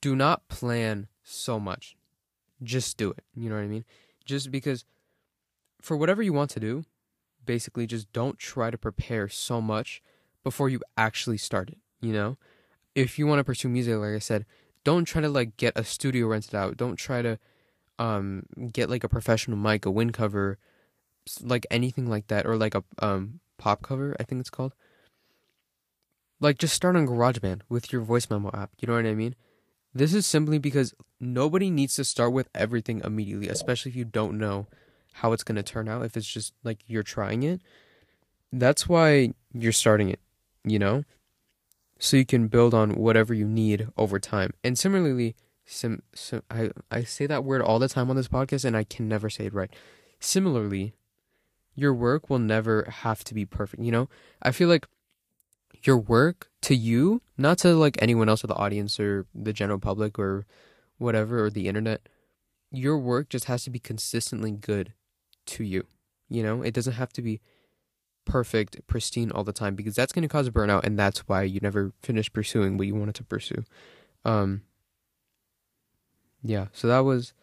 Do 0.00 0.16
not 0.16 0.48
plan 0.48 1.08
so 1.22 1.60
much. 1.60 1.96
Just 2.62 2.96
do 2.96 3.10
it. 3.10 3.24
You 3.34 3.50
know 3.50 3.56
what 3.56 3.64
I 3.64 3.68
mean? 3.68 3.84
Just 4.24 4.50
because 4.50 4.84
for 5.80 5.96
whatever 5.96 6.22
you 6.22 6.32
want 6.32 6.50
to 6.50 6.60
do, 6.60 6.84
basically 7.44 7.86
just 7.86 8.12
don't 8.12 8.38
try 8.38 8.70
to 8.70 8.78
prepare 8.78 9.28
so 9.28 9.60
much 9.60 10.02
before 10.42 10.68
you 10.68 10.80
actually 10.96 11.38
start 11.38 11.68
it, 11.68 11.78
you 12.00 12.12
know? 12.12 12.36
If 12.94 13.18
you 13.18 13.26
want 13.26 13.40
to 13.40 13.44
pursue 13.44 13.68
music 13.68 13.96
like 13.96 14.14
I 14.14 14.18
said, 14.18 14.46
don't 14.84 15.04
try 15.04 15.20
to 15.20 15.28
like 15.28 15.56
get 15.56 15.72
a 15.76 15.84
studio 15.84 16.26
rented 16.26 16.54
out. 16.54 16.76
Don't 16.76 16.96
try 16.96 17.22
to 17.22 17.38
um 17.98 18.44
get 18.72 18.88
like 18.88 19.04
a 19.04 19.08
professional 19.08 19.58
mic, 19.58 19.84
a 19.84 19.90
wind 19.90 20.14
cover, 20.14 20.58
like 21.40 21.66
anything 21.70 22.08
like 22.08 22.28
that 22.28 22.46
or 22.46 22.56
like 22.56 22.74
a 22.74 22.82
um 22.98 23.40
pop 23.62 23.80
cover, 23.80 24.16
I 24.18 24.24
think 24.24 24.40
it's 24.40 24.50
called. 24.50 24.74
Like 26.40 26.58
just 26.58 26.74
start 26.74 26.96
on 26.96 27.06
GarageBand 27.06 27.60
with 27.68 27.92
your 27.92 28.02
voice 28.02 28.28
memo 28.28 28.50
app. 28.52 28.70
You 28.80 28.88
know 28.88 28.94
what 28.94 29.06
I 29.06 29.14
mean? 29.14 29.36
This 29.94 30.12
is 30.12 30.26
simply 30.26 30.58
because 30.58 30.94
nobody 31.20 31.70
needs 31.70 31.94
to 31.94 32.04
start 32.04 32.32
with 32.32 32.48
everything 32.56 33.00
immediately, 33.04 33.48
especially 33.48 33.90
if 33.90 33.96
you 33.96 34.04
don't 34.04 34.36
know 34.36 34.66
how 35.12 35.32
it's 35.32 35.44
going 35.44 35.56
to 35.56 35.62
turn 35.62 35.88
out 35.88 36.04
if 36.04 36.16
it's 36.16 36.26
just 36.26 36.54
like 36.64 36.80
you're 36.88 37.04
trying 37.04 37.44
it. 37.44 37.60
That's 38.52 38.88
why 38.88 39.32
you're 39.52 39.70
starting 39.70 40.08
it, 40.08 40.18
you 40.64 40.80
know? 40.80 41.04
So 42.00 42.16
you 42.16 42.26
can 42.26 42.48
build 42.48 42.74
on 42.74 42.96
whatever 42.96 43.32
you 43.32 43.46
need 43.46 43.86
over 43.96 44.18
time. 44.18 44.54
And 44.64 44.76
similarly, 44.76 45.36
sim, 45.66 46.02
sim 46.14 46.42
I 46.50 46.70
I 46.90 47.04
say 47.04 47.26
that 47.26 47.44
word 47.44 47.62
all 47.62 47.78
the 47.78 47.88
time 47.88 48.10
on 48.10 48.16
this 48.16 48.26
podcast 48.26 48.64
and 48.64 48.76
I 48.76 48.82
can 48.82 49.06
never 49.06 49.30
say 49.30 49.46
it 49.46 49.54
right. 49.54 49.70
Similarly, 50.18 50.94
your 51.74 51.94
work 51.94 52.28
will 52.28 52.38
never 52.38 52.88
have 52.88 53.24
to 53.24 53.34
be 53.34 53.44
perfect. 53.44 53.82
You 53.82 53.92
know, 53.92 54.08
I 54.42 54.50
feel 54.50 54.68
like 54.68 54.86
your 55.84 55.98
work 55.98 56.50
to 56.62 56.74
you, 56.74 57.22
not 57.36 57.58
to 57.58 57.74
like 57.74 57.96
anyone 58.00 58.28
else 58.28 58.44
or 58.44 58.46
the 58.46 58.54
audience 58.54 59.00
or 59.00 59.26
the 59.34 59.52
general 59.52 59.78
public 59.78 60.18
or 60.18 60.46
whatever 60.98 61.44
or 61.44 61.50
the 61.50 61.68
internet, 61.68 62.08
your 62.70 62.98
work 62.98 63.28
just 63.28 63.46
has 63.46 63.64
to 63.64 63.70
be 63.70 63.78
consistently 63.78 64.50
good 64.50 64.92
to 65.46 65.64
you. 65.64 65.86
You 66.28 66.42
know, 66.42 66.62
it 66.62 66.72
doesn't 66.72 66.94
have 66.94 67.12
to 67.14 67.22
be 67.22 67.40
perfect, 68.24 68.86
pristine 68.86 69.32
all 69.32 69.44
the 69.44 69.52
time 69.52 69.74
because 69.74 69.94
that's 69.94 70.12
going 70.12 70.22
to 70.22 70.28
cause 70.28 70.48
burnout 70.50 70.84
and 70.84 70.98
that's 70.98 71.20
why 71.28 71.42
you 71.42 71.58
never 71.60 71.92
finish 72.02 72.32
pursuing 72.32 72.76
what 72.76 72.86
you 72.86 72.94
wanted 72.94 73.16
to 73.16 73.24
pursue. 73.24 73.64
Um 74.24 74.62
yeah, 76.44 76.66
so 76.72 76.86
that 76.88 77.00
was 77.00 77.34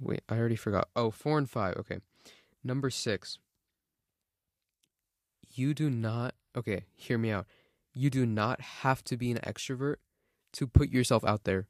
wait, 0.00 0.22
I 0.28 0.36
already 0.36 0.56
forgot. 0.56 0.88
Oh, 0.96 1.10
four 1.10 1.38
and 1.38 1.48
5. 1.48 1.76
Okay. 1.76 1.98
Number 2.64 2.90
six, 2.90 3.38
you 5.54 5.74
do 5.74 5.90
not, 5.90 6.34
okay, 6.56 6.84
hear 6.94 7.18
me 7.18 7.30
out. 7.30 7.46
You 7.92 8.08
do 8.08 8.24
not 8.24 8.60
have 8.60 9.02
to 9.04 9.16
be 9.16 9.30
an 9.30 9.38
extrovert 9.38 9.96
to 10.54 10.66
put 10.66 10.90
yourself 10.90 11.24
out 11.24 11.44
there. 11.44 11.66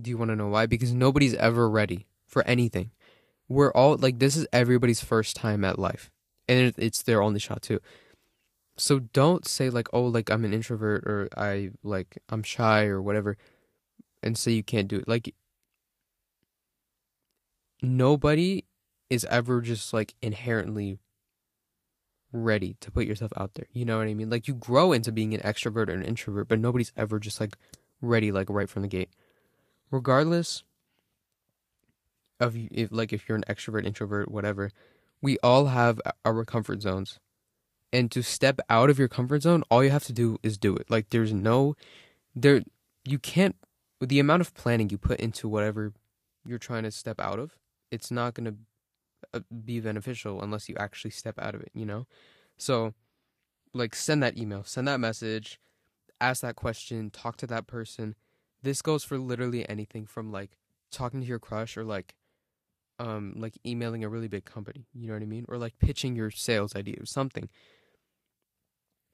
Do 0.00 0.10
you 0.10 0.18
want 0.18 0.30
to 0.30 0.36
know 0.36 0.48
why? 0.48 0.66
Because 0.66 0.92
nobody's 0.92 1.34
ever 1.34 1.68
ready 1.68 2.06
for 2.26 2.42
anything. 2.46 2.90
We're 3.48 3.72
all 3.72 3.96
like, 3.96 4.18
this 4.18 4.36
is 4.36 4.46
everybody's 4.52 5.02
first 5.02 5.36
time 5.36 5.64
at 5.64 5.78
life, 5.78 6.10
and 6.46 6.74
it's 6.76 7.02
their 7.02 7.22
only 7.22 7.40
shot 7.40 7.62
too. 7.62 7.80
So 8.76 8.98
don't 8.98 9.46
say, 9.46 9.70
like, 9.70 9.88
oh, 9.92 10.04
like 10.04 10.30
I'm 10.30 10.44
an 10.44 10.52
introvert 10.52 11.04
or 11.04 11.28
I, 11.36 11.70
like, 11.82 12.18
I'm 12.28 12.42
shy 12.42 12.84
or 12.84 13.00
whatever, 13.00 13.36
and 14.22 14.36
say 14.36 14.52
you 14.52 14.62
can't 14.62 14.88
do 14.88 14.96
it. 14.98 15.08
Like, 15.08 15.34
nobody 17.82 18.64
is 19.10 19.24
ever 19.26 19.60
just 19.60 19.92
like 19.92 20.14
inherently 20.22 20.98
ready 22.32 22.76
to 22.80 22.90
put 22.90 23.06
yourself 23.06 23.32
out 23.36 23.54
there. 23.54 23.66
You 23.72 23.84
know 23.84 23.98
what 23.98 24.08
I 24.08 24.14
mean? 24.14 24.30
Like 24.30 24.48
you 24.48 24.54
grow 24.54 24.92
into 24.92 25.12
being 25.12 25.34
an 25.34 25.40
extrovert 25.40 25.88
or 25.88 25.94
an 25.94 26.02
introvert, 26.02 26.48
but 26.48 26.58
nobody's 26.58 26.92
ever 26.96 27.18
just 27.18 27.40
like 27.40 27.56
ready 28.00 28.30
like 28.30 28.50
right 28.50 28.68
from 28.68 28.82
the 28.82 28.88
gate. 28.88 29.10
Regardless 29.90 30.62
of 32.40 32.54
if 32.56 32.92
like 32.92 33.12
if 33.12 33.28
you're 33.28 33.36
an 33.36 33.44
extrovert, 33.48 33.86
introvert, 33.86 34.30
whatever, 34.30 34.70
we 35.22 35.38
all 35.42 35.66
have 35.66 36.00
our 36.24 36.44
comfort 36.44 36.82
zones. 36.82 37.18
And 37.90 38.10
to 38.10 38.22
step 38.22 38.60
out 38.68 38.90
of 38.90 38.98
your 38.98 39.08
comfort 39.08 39.42
zone, 39.42 39.64
all 39.70 39.82
you 39.82 39.90
have 39.90 40.04
to 40.04 40.12
do 40.12 40.38
is 40.42 40.58
do 40.58 40.76
it. 40.76 40.90
Like 40.90 41.10
there's 41.10 41.32
no 41.32 41.74
there 42.34 42.62
you 43.04 43.18
can't 43.18 43.56
the 44.00 44.20
amount 44.20 44.42
of 44.42 44.54
planning 44.54 44.90
you 44.90 44.98
put 44.98 45.18
into 45.18 45.48
whatever 45.48 45.92
you're 46.46 46.58
trying 46.58 46.84
to 46.84 46.90
step 46.90 47.18
out 47.18 47.38
of, 47.38 47.58
it's 47.90 48.10
not 48.10 48.34
going 48.34 48.44
to 48.44 48.54
be 49.64 49.80
beneficial 49.80 50.42
unless 50.42 50.68
you 50.68 50.76
actually 50.78 51.10
step 51.10 51.38
out 51.38 51.54
of 51.54 51.60
it, 51.60 51.70
you 51.74 51.86
know? 51.86 52.06
So, 52.56 52.94
like, 53.74 53.94
send 53.94 54.22
that 54.22 54.36
email, 54.36 54.64
send 54.64 54.88
that 54.88 55.00
message, 55.00 55.60
ask 56.20 56.42
that 56.42 56.56
question, 56.56 57.10
talk 57.10 57.36
to 57.38 57.46
that 57.48 57.66
person. 57.66 58.14
This 58.62 58.82
goes 58.82 59.04
for 59.04 59.18
literally 59.18 59.68
anything 59.68 60.06
from 60.06 60.32
like 60.32 60.56
talking 60.90 61.20
to 61.20 61.26
your 61.26 61.38
crush 61.38 61.76
or 61.76 61.84
like, 61.84 62.14
um, 62.98 63.34
like 63.36 63.56
emailing 63.64 64.02
a 64.02 64.08
really 64.08 64.28
big 64.28 64.44
company, 64.44 64.86
you 64.92 65.06
know 65.06 65.14
what 65.14 65.22
I 65.22 65.26
mean? 65.26 65.44
Or 65.48 65.58
like 65.58 65.78
pitching 65.78 66.16
your 66.16 66.30
sales 66.30 66.74
idea 66.74 66.96
or 67.00 67.06
something. 67.06 67.48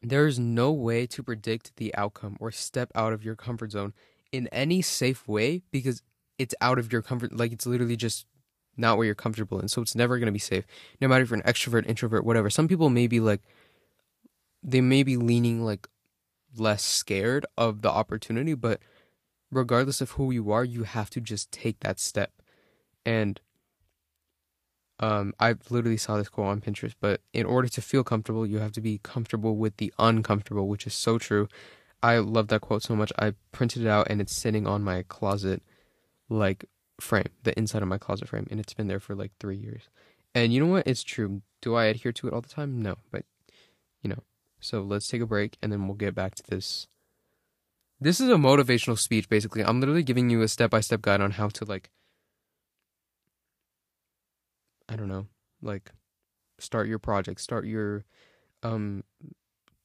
There's 0.02 0.38
no 0.38 0.72
way 0.72 1.06
to 1.08 1.22
predict 1.22 1.76
the 1.76 1.94
outcome 1.94 2.36
or 2.40 2.50
step 2.50 2.90
out 2.94 3.12
of 3.12 3.24
your 3.24 3.36
comfort 3.36 3.72
zone 3.72 3.94
in 4.32 4.48
any 4.48 4.82
safe 4.82 5.26
way 5.28 5.62
because 5.70 6.02
it's 6.38 6.54
out 6.60 6.78
of 6.78 6.92
your 6.92 7.02
comfort. 7.02 7.34
Like, 7.36 7.52
it's 7.52 7.66
literally 7.66 7.96
just 7.96 8.26
not 8.76 8.96
where 8.96 9.06
you're 9.06 9.14
comfortable 9.14 9.60
in. 9.60 9.68
So 9.68 9.82
it's 9.82 9.94
never 9.94 10.18
going 10.18 10.26
to 10.26 10.32
be 10.32 10.38
safe. 10.38 10.66
No 11.00 11.08
matter 11.08 11.22
if 11.22 11.30
you're 11.30 11.38
an 11.38 11.42
extrovert, 11.42 11.86
introvert, 11.88 12.24
whatever. 12.24 12.50
Some 12.50 12.68
people 12.68 12.90
may 12.90 13.06
be 13.06 13.20
like, 13.20 13.42
they 14.62 14.80
may 14.80 15.02
be 15.02 15.16
leaning 15.16 15.64
like 15.64 15.88
less 16.56 16.82
scared 16.82 17.46
of 17.56 17.82
the 17.82 17.90
opportunity, 17.90 18.54
but 18.54 18.80
regardless 19.50 20.00
of 20.00 20.12
who 20.12 20.30
you 20.30 20.50
are, 20.50 20.64
you 20.64 20.84
have 20.84 21.10
to 21.10 21.20
just 21.20 21.50
take 21.50 21.80
that 21.80 21.98
step. 22.00 22.32
And 23.04 23.40
um, 25.00 25.34
I 25.40 25.54
literally 25.70 25.96
saw 25.96 26.16
this 26.16 26.28
quote 26.28 26.46
on 26.46 26.60
Pinterest, 26.60 26.94
but 27.00 27.20
in 27.32 27.44
order 27.46 27.68
to 27.68 27.82
feel 27.82 28.04
comfortable, 28.04 28.46
you 28.46 28.58
have 28.58 28.72
to 28.72 28.80
be 28.80 29.00
comfortable 29.02 29.56
with 29.56 29.76
the 29.76 29.92
uncomfortable, 29.98 30.68
which 30.68 30.86
is 30.86 30.94
so 30.94 31.18
true. 31.18 31.48
I 32.02 32.18
love 32.18 32.48
that 32.48 32.60
quote 32.60 32.82
so 32.82 32.94
much. 32.94 33.12
I 33.18 33.34
printed 33.50 33.84
it 33.84 33.88
out 33.88 34.08
and 34.10 34.20
it's 34.20 34.34
sitting 34.34 34.66
on 34.66 34.82
my 34.82 35.02
closet 35.08 35.62
like 36.28 36.66
frame, 37.00 37.28
the 37.42 37.56
inside 37.58 37.82
of 37.82 37.88
my 37.88 37.98
closet 37.98 38.28
frame, 38.28 38.46
and 38.50 38.60
it's 38.60 38.74
been 38.74 38.88
there 38.88 39.00
for 39.00 39.14
like 39.14 39.32
three 39.40 39.56
years. 39.56 39.88
And 40.34 40.52
you 40.52 40.60
know 40.60 40.70
what? 40.70 40.86
It's 40.86 41.02
true. 41.02 41.42
Do 41.62 41.74
I 41.74 41.84
adhere 41.84 42.12
to 42.12 42.28
it 42.28 42.32
all 42.34 42.40
the 42.40 42.48
time? 42.48 42.82
No, 42.82 42.96
but 43.10 43.24
you 44.02 44.10
know. 44.10 44.22
So 44.60 44.82
let's 44.82 45.08
take 45.08 45.20
a 45.20 45.26
break, 45.26 45.56
and 45.62 45.70
then 45.70 45.86
we'll 45.86 45.96
get 45.96 46.14
back 46.14 46.34
to 46.36 46.42
this. 46.48 46.88
This 48.00 48.20
is 48.20 48.28
a 48.28 48.34
motivational 48.34 48.98
speech, 48.98 49.28
basically. 49.28 49.62
I'm 49.62 49.78
literally 49.80 50.02
giving 50.02 50.30
you 50.30 50.42
a 50.42 50.48
step 50.48 50.70
by 50.70 50.80
step 50.80 51.02
guide 51.02 51.20
on 51.20 51.32
how 51.32 51.48
to 51.48 51.64
like. 51.64 51.90
I 54.88 54.96
don't 54.96 55.08
know, 55.08 55.26
like, 55.62 55.92
start 56.58 56.88
your 56.88 56.98
project, 56.98 57.40
start 57.40 57.64
your, 57.64 58.04
um, 58.62 59.04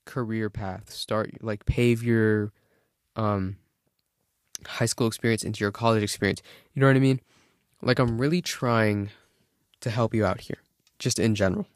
career 0.05 0.49
path, 0.49 0.89
start 0.89 1.31
like 1.41 1.65
pave 1.65 2.03
your, 2.03 2.51
um 3.15 3.57
high 4.65 4.85
school 4.85 5.07
experience 5.07 5.43
into 5.43 5.61
your 5.61 5.71
college 5.71 6.03
experience. 6.03 6.41
You 6.73 6.81
know 6.81 6.87
what 6.87 6.95
I 6.95 6.99
mean? 6.99 7.21
Like 7.81 7.99
I'm 7.99 8.19
really 8.19 8.41
trying 8.41 9.09
to 9.81 9.89
help 9.89 10.13
you 10.13 10.25
out 10.25 10.41
here, 10.41 10.57
just 10.97 11.19
in 11.19 11.35
general. 11.35 11.67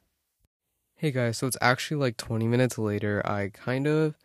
Hey 0.95 1.11
guys, 1.11 1.37
so 1.37 1.47
it's 1.47 1.57
actually 1.61 1.97
like 1.97 2.17
20 2.17 2.47
minutes 2.47 2.77
later. 2.77 3.21
I 3.25 3.49
kind 3.49 3.87
of 3.87 4.15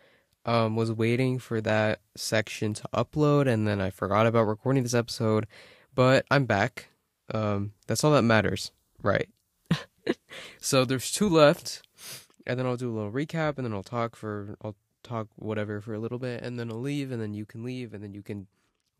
um, 0.44 0.76
was 0.76 0.92
waiting 0.92 1.38
for 1.38 1.60
that 1.60 2.00
section 2.16 2.74
to 2.74 2.88
upload, 2.94 3.48
and 3.48 3.66
then 3.66 3.80
I 3.80 3.90
forgot 3.90 4.26
about 4.26 4.46
recording 4.46 4.82
this 4.82 4.94
episode, 4.94 5.46
but 5.94 6.24
I'm 6.30 6.46
back. 6.46 6.88
Um, 7.32 7.72
that's 7.86 8.04
all 8.04 8.12
that 8.12 8.22
matters, 8.22 8.70
right? 9.02 9.28
so 10.60 10.84
there's 10.84 11.10
two 11.10 11.28
left, 11.28 11.82
and 12.46 12.58
then 12.58 12.66
I'll 12.66 12.76
do 12.76 12.90
a 12.90 12.94
little 12.94 13.12
recap, 13.12 13.58
and 13.58 13.64
then 13.64 13.74
I'll 13.74 13.82
talk 13.82 14.16
for 14.16 14.56
I'll 14.62 14.76
talk 15.02 15.28
whatever 15.36 15.80
for 15.80 15.94
a 15.94 15.98
little 15.98 16.18
bit, 16.18 16.42
and 16.42 16.58
then 16.58 16.70
I'll 16.70 16.80
leave, 16.80 17.10
and 17.10 17.20
then 17.20 17.34
you 17.34 17.46
can 17.46 17.62
leave, 17.62 17.94
and 17.94 18.02
then 18.02 18.14
you 18.14 18.22
can 18.22 18.46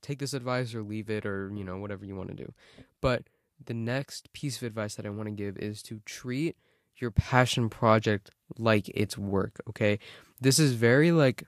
take 0.03 0.19
this 0.19 0.35
advice 0.35 0.75
or 0.75 0.83
leave 0.83 1.11
it, 1.11 1.27
or 1.27 1.51
you 1.55 1.65
know 1.65 1.79
whatever 1.79 2.05
you 2.05 2.17
want 2.17 2.29
to 2.29 2.35
do. 2.35 2.53
But 3.01 3.25
the 3.65 3.75
next 3.75 4.33
piece 4.33 4.57
of 4.57 4.63
advice 4.63 4.95
that 4.95 5.07
I 5.07 5.11
want 5.11 5.29
to 5.29 5.35
give 5.35 5.57
is 5.57 5.83
to 5.85 6.01
treat 6.05 6.57
your 6.97 7.11
passion 7.11 7.69
project 7.69 8.31
like 8.57 8.89
it's 8.95 9.19
work. 9.19 9.61
Okay, 9.69 9.99
this 10.41 10.59
is 10.59 10.73
very 10.73 11.13
like 11.13 11.45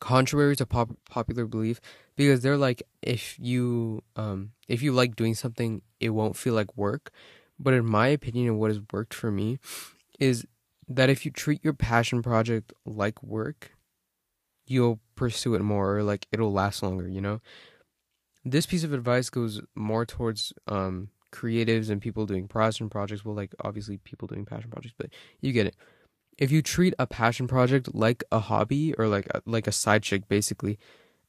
contrary 0.00 0.56
to 0.56 0.66
pop- 0.66 0.96
popular 1.08 1.46
belief 1.46 1.80
because 2.16 2.40
they're 2.40 2.56
like 2.56 2.82
if 3.02 3.38
you 3.38 4.02
um 4.16 4.52
if 4.68 4.82
you 4.82 4.92
like 4.92 5.16
doing 5.16 5.34
something 5.34 5.82
it 6.00 6.10
won't 6.10 6.36
feel 6.36 6.54
like 6.54 6.76
work 6.76 7.10
but 7.58 7.74
in 7.74 7.84
my 7.84 8.08
opinion 8.08 8.48
and 8.48 8.58
what 8.58 8.70
has 8.70 8.80
worked 8.92 9.14
for 9.14 9.30
me 9.30 9.58
is 10.18 10.46
that 10.88 11.10
if 11.10 11.24
you 11.24 11.30
treat 11.30 11.62
your 11.64 11.72
passion 11.72 12.22
project 12.22 12.72
like 12.84 13.22
work 13.22 13.72
you'll 14.66 15.00
pursue 15.16 15.54
it 15.54 15.62
more 15.62 15.96
or 15.98 16.02
like 16.02 16.26
it'll 16.32 16.52
last 16.52 16.82
longer 16.82 17.08
you 17.08 17.20
know? 17.20 17.40
This 18.44 18.66
piece 18.66 18.84
of 18.84 18.92
advice 18.92 19.30
goes 19.30 19.60
more 19.74 20.04
towards 20.04 20.52
um 20.66 21.08
creatives 21.32 21.88
and 21.88 22.02
people 22.02 22.26
doing 22.26 22.46
passion 22.46 22.90
projects. 22.90 23.24
Well 23.24 23.34
like 23.34 23.54
obviously 23.60 23.98
people 23.98 24.28
doing 24.28 24.44
passion 24.44 24.70
projects 24.70 24.94
but 24.98 25.10
you 25.40 25.52
get 25.52 25.66
it. 25.66 25.76
If 26.38 26.50
you 26.50 26.62
treat 26.62 26.94
a 26.98 27.06
passion 27.06 27.46
project 27.46 27.94
like 27.94 28.24
a 28.32 28.40
hobby 28.40 28.94
or 28.94 29.06
like 29.06 29.26
a, 29.34 29.42
like 29.46 29.66
a 29.66 29.72
side 29.72 30.02
chick 30.02 30.28
basically 30.28 30.78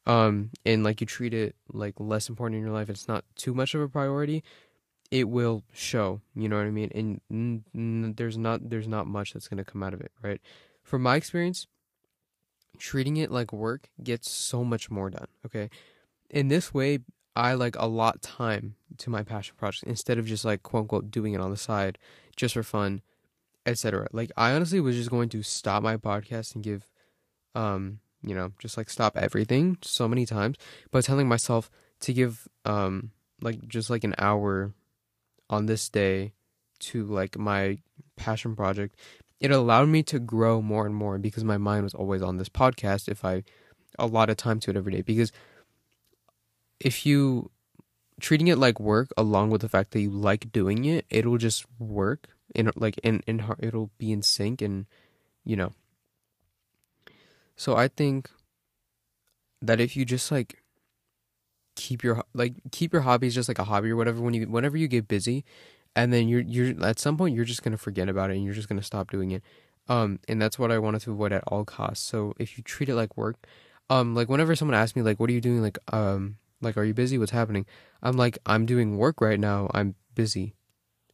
um 0.05 0.49
and 0.65 0.83
like 0.83 0.99
you 0.99 1.07
treat 1.07 1.33
it 1.33 1.55
like 1.71 1.93
less 1.99 2.27
important 2.27 2.57
in 2.57 2.63
your 2.63 2.73
life 2.73 2.89
it's 2.89 3.07
not 3.07 3.23
too 3.35 3.53
much 3.53 3.73
of 3.73 3.81
a 3.81 3.87
priority 3.87 4.43
it 5.13 5.29
will 5.29 5.63
show 5.71 6.19
you 6.35 6.49
know 6.49 6.57
what 6.57 6.65
i 6.65 6.71
mean? 6.71 6.89
And 6.95 7.21
n- 7.29 7.63
n- 7.75 8.15
there's 8.17 8.35
not 8.35 8.67
there's 8.71 8.87
not 8.87 9.05
much 9.05 9.33
that's 9.33 9.47
to 9.47 9.63
come 9.63 9.83
out 9.83 9.93
of 9.93 10.01
it 10.01 10.11
right? 10.23 10.41
From 10.81 11.03
my 11.03 11.15
experience 11.15 11.67
treating 12.79 13.17
it 13.17 13.29
like 13.29 13.53
work 13.53 13.89
gets 14.03 14.31
so 14.31 14.63
much 14.63 14.89
more 14.89 15.11
done 15.11 15.27
okay? 15.45 15.69
In 16.31 16.47
this 16.47 16.73
way 16.73 16.99
i 17.35 17.53
like 17.53 17.75
a 17.77 17.85
lot 17.85 18.23
time 18.23 18.75
to 18.97 19.11
my 19.11 19.21
passion 19.21 19.55
project 19.55 19.83
instead 19.83 20.17
of 20.17 20.25
just 20.25 20.43
like 20.43 20.63
quote 20.63 20.81
unquote 20.81 21.11
doing 21.11 21.33
it 21.33 21.41
on 21.41 21.51
the 21.51 21.57
side 21.57 21.99
just 22.35 22.55
for 22.55 22.63
fun 22.63 23.01
etc. 23.67 24.07
Like 24.11 24.31
I 24.35 24.53
honestly 24.53 24.79
was 24.79 24.95
just 24.95 25.11
going 25.11 25.29
to 25.29 25.43
stop 25.43 25.83
my 25.83 25.95
podcast 25.95 26.55
and 26.55 26.63
give 26.63 26.87
um, 27.55 27.99
you 28.23 28.33
know, 28.33 28.51
just 28.57 28.77
like 28.77 28.89
stop 28.89 29.15
everything 29.15 29.77
so 29.83 30.07
many 30.07 30.25
times, 30.25 30.57
but 30.89 31.05
telling 31.05 31.27
myself 31.27 31.69
to 31.99 32.13
give 32.13 32.47
um 32.65 33.11
like 33.41 33.67
just 33.67 33.91
like 33.91 34.03
an 34.03 34.15
hour 34.17 34.73
on 35.49 35.65
this 35.65 35.89
day 35.89 36.33
to 36.79 37.05
like 37.05 37.37
my 37.37 37.79
passion 38.15 38.55
project, 38.55 38.95
it 39.39 39.51
allowed 39.51 39.89
me 39.89 40.03
to 40.03 40.19
grow 40.19 40.61
more 40.61 40.85
and 40.85 40.95
more 40.95 41.17
because 41.17 41.43
my 41.43 41.57
mind 41.57 41.83
was 41.83 41.93
always 41.93 42.21
on 42.21 42.37
this 42.37 42.49
podcast 42.49 43.07
if 43.07 43.25
I 43.25 43.43
a 43.99 44.07
lot 44.07 44.29
of 44.29 44.37
time 44.37 44.59
to 44.61 44.71
it 44.71 44.77
every 44.77 44.93
day. 44.93 45.01
Because 45.01 45.31
if 46.79 47.05
you 47.05 47.51
treating 48.19 48.47
it 48.47 48.57
like 48.57 48.79
work 48.79 49.09
along 49.17 49.49
with 49.49 49.61
the 49.61 49.69
fact 49.69 49.91
that 49.91 50.01
you 50.01 50.09
like 50.09 50.51
doing 50.51 50.85
it, 50.85 51.05
it'll 51.09 51.37
just 51.37 51.65
work 51.79 52.29
in 52.55 52.71
like 52.75 52.97
in 52.99 53.21
in 53.27 53.43
it'll 53.59 53.91
be 53.97 54.11
in 54.11 54.21
sync 54.21 54.61
and 54.61 54.85
you 55.43 55.55
know. 55.55 55.73
So 57.55 57.75
i 57.75 57.87
think 57.87 58.29
that 59.61 59.79
if 59.79 59.95
you 59.95 60.05
just 60.05 60.31
like 60.31 60.62
keep 61.83 62.01
your 62.01 62.23
like 62.33 62.53
keep 62.71 62.93
your 62.93 63.01
hobbies 63.01 63.35
just 63.35 63.49
like 63.49 63.59
a 63.59 63.65
hobby 63.65 63.89
or 63.89 63.97
whatever 63.97 64.21
when 64.21 64.33
you 64.33 64.47
whenever 64.47 64.77
you 64.77 64.87
get 64.87 65.05
busy 65.05 65.43
and 65.97 66.13
then 66.13 66.29
you're 66.29 66.39
you're 66.41 66.85
at 66.85 66.97
some 66.97 67.17
point 67.17 67.35
you're 67.35 67.43
just 67.43 67.61
going 67.61 67.73
to 67.73 67.77
forget 67.77 68.07
about 68.07 68.31
it 68.31 68.35
and 68.35 68.45
you're 68.45 68.53
just 68.53 68.69
going 68.69 68.79
to 68.79 68.85
stop 68.85 69.11
doing 69.11 69.31
it. 69.31 69.43
Um 69.89 70.19
and 70.29 70.41
that's 70.41 70.57
what 70.57 70.71
i 70.71 70.79
wanted 70.79 71.01
to 71.01 71.11
avoid 71.11 71.33
at 71.33 71.43
all 71.47 71.65
costs. 71.65 72.05
So 72.05 72.33
if 72.39 72.57
you 72.57 72.63
treat 72.63 72.87
it 72.87 72.95
like 72.95 73.17
work 73.17 73.35
um 73.89 74.15
like 74.15 74.29
whenever 74.29 74.55
someone 74.55 74.75
asks 74.75 74.95
me 74.95 75.01
like 75.01 75.19
what 75.19 75.29
are 75.29 75.33
you 75.33 75.41
doing? 75.41 75.61
like 75.61 75.77
um 75.91 76.37
like 76.61 76.77
are 76.77 76.85
you 76.85 76.93
busy? 76.93 77.17
What's 77.17 77.31
happening? 77.31 77.65
I'm 78.01 78.15
like 78.15 78.37
i'm 78.45 78.65
doing 78.65 78.97
work 78.97 79.19
right 79.19 79.39
now. 79.39 79.69
I'm 79.73 79.95
busy. 80.15 80.55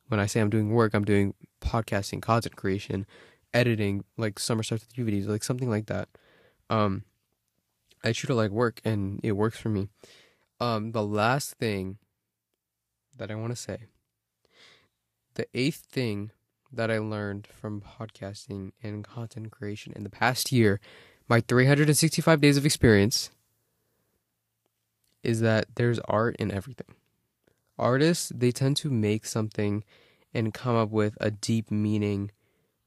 When 0.07 0.19
I 0.19 0.27
say 0.27 0.39
I'm 0.39 0.49
doing 0.51 0.69
work, 0.71 0.93
I'm 0.93 1.05
doing 1.05 1.33
podcasting, 1.61 2.21
content 2.21 2.55
creation, 2.55 3.05
editing, 3.53 4.03
like 4.17 4.39
summer 4.39 4.63
starts 4.63 4.85
with 4.85 4.97
you 4.97 5.05
videos, 5.05 5.27
like 5.27 5.43
something 5.43 5.69
like 5.69 5.87
that. 5.87 6.09
Um, 6.69 7.03
I 8.03 8.13
treat 8.13 8.31
it 8.31 8.35
like 8.35 8.51
work, 8.51 8.81
and 8.83 9.19
it 9.23 9.33
works 9.33 9.59
for 9.59 9.69
me. 9.69 9.89
Um, 10.59 10.91
the 10.91 11.03
last 11.03 11.53
thing 11.55 11.97
that 13.17 13.31
I 13.31 13.35
want 13.35 13.51
to 13.51 13.55
say, 13.55 13.85
the 15.35 15.47
eighth 15.53 15.85
thing 15.89 16.31
that 16.71 16.91
I 16.91 16.99
learned 16.99 17.47
from 17.47 17.81
podcasting 17.81 18.71
and 18.83 19.03
content 19.03 19.51
creation 19.51 19.93
in 19.95 20.03
the 20.03 20.09
past 20.09 20.51
year, 20.51 20.79
my 21.27 21.39
365 21.39 22.41
days 22.41 22.57
of 22.57 22.65
experience, 22.65 23.31
is 25.23 25.41
that 25.41 25.75
there's 25.75 25.99
art 25.99 26.35
in 26.37 26.51
everything. 26.51 26.95
Artists 27.77 28.31
they 28.35 28.51
tend 28.51 28.77
to 28.77 28.89
make 28.89 29.25
something 29.25 29.83
and 30.33 30.53
come 30.53 30.75
up 30.75 30.89
with 30.89 31.17
a 31.21 31.31
deep 31.31 31.71
meaning 31.71 32.31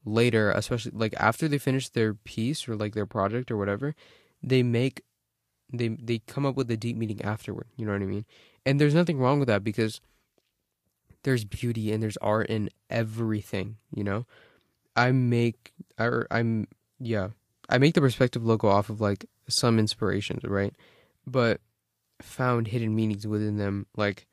later 0.05 0.51
especially 0.51 0.91
like 0.93 1.13
after 1.17 1.47
they 1.47 1.57
finish 1.57 1.89
their 1.89 2.13
piece 2.13 2.67
or 2.67 2.75
like 2.75 2.93
their 2.93 3.05
project 3.05 3.49
or 3.49 3.57
whatever 3.57 3.95
they 4.41 4.61
make 4.61 5.03
they 5.73 5.89
they 5.89 6.19
come 6.19 6.45
up 6.45 6.55
with 6.55 6.69
a 6.71 6.77
deep 6.77 6.95
meaning 6.95 7.21
afterward 7.21 7.67
you 7.75 7.85
know 7.85 7.91
what 7.91 8.01
i 8.01 8.05
mean? 8.05 8.25
And 8.65 8.79
there's 8.79 8.93
nothing 8.93 9.17
wrong 9.17 9.39
with 9.39 9.47
that 9.49 9.63
because 9.63 9.99
there's 11.23 11.43
beauty 11.43 11.91
and 11.91 12.01
there's 12.01 12.17
art 12.17 12.47
in 12.47 12.69
everything 12.89 13.77
you 13.93 14.03
know? 14.03 14.25
I 14.95 15.11
make 15.11 15.73
or 15.99 16.27
i'm 16.29 16.67
yeah 16.99 17.29
i 17.69 17.77
make 17.77 17.95
the 17.95 18.01
perspective 18.01 18.45
logo 18.45 18.67
off 18.67 18.89
of 18.89 19.01
like 19.01 19.25
some 19.47 19.79
inspirations 19.79 20.43
right? 20.43 20.73
But 21.25 21.61
found 22.21 22.67
hidden 22.67 22.95
meanings 22.95 23.27
within 23.27 23.57
them 23.57 23.87
like 23.97 24.27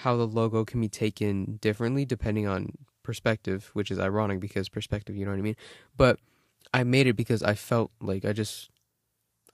how 0.00 0.16
the 0.16 0.26
logo 0.26 0.64
can 0.64 0.80
be 0.80 0.88
taken 0.88 1.56
differently 1.62 2.04
depending 2.04 2.46
on 2.46 2.70
perspective, 3.02 3.70
which 3.72 3.90
is 3.90 3.98
ironic 3.98 4.40
because 4.40 4.68
perspective, 4.68 5.16
you 5.16 5.24
know 5.24 5.30
what 5.30 5.38
I 5.38 5.42
mean? 5.42 5.56
But 5.96 6.18
I 6.74 6.82
made 6.84 7.06
it 7.06 7.14
because 7.14 7.42
I 7.42 7.54
felt 7.54 7.92
like 8.00 8.24
I 8.24 8.32
just 8.32 8.68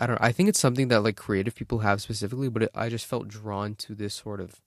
I 0.02 0.06
don't 0.08 0.20
I 0.20 0.32
think 0.32 0.48
it's 0.48 0.58
something 0.58 0.88
that 0.88 1.04
like 1.04 1.16
creative 1.16 1.54
people 1.54 1.78
have 1.78 2.02
specifically, 2.02 2.48
but 2.48 2.64
it, 2.64 2.70
I 2.74 2.88
just 2.88 3.06
felt 3.06 3.28
drawn 3.28 3.76
to 3.76 3.94
this 3.94 4.14
sort 4.14 4.40
of 4.40 4.60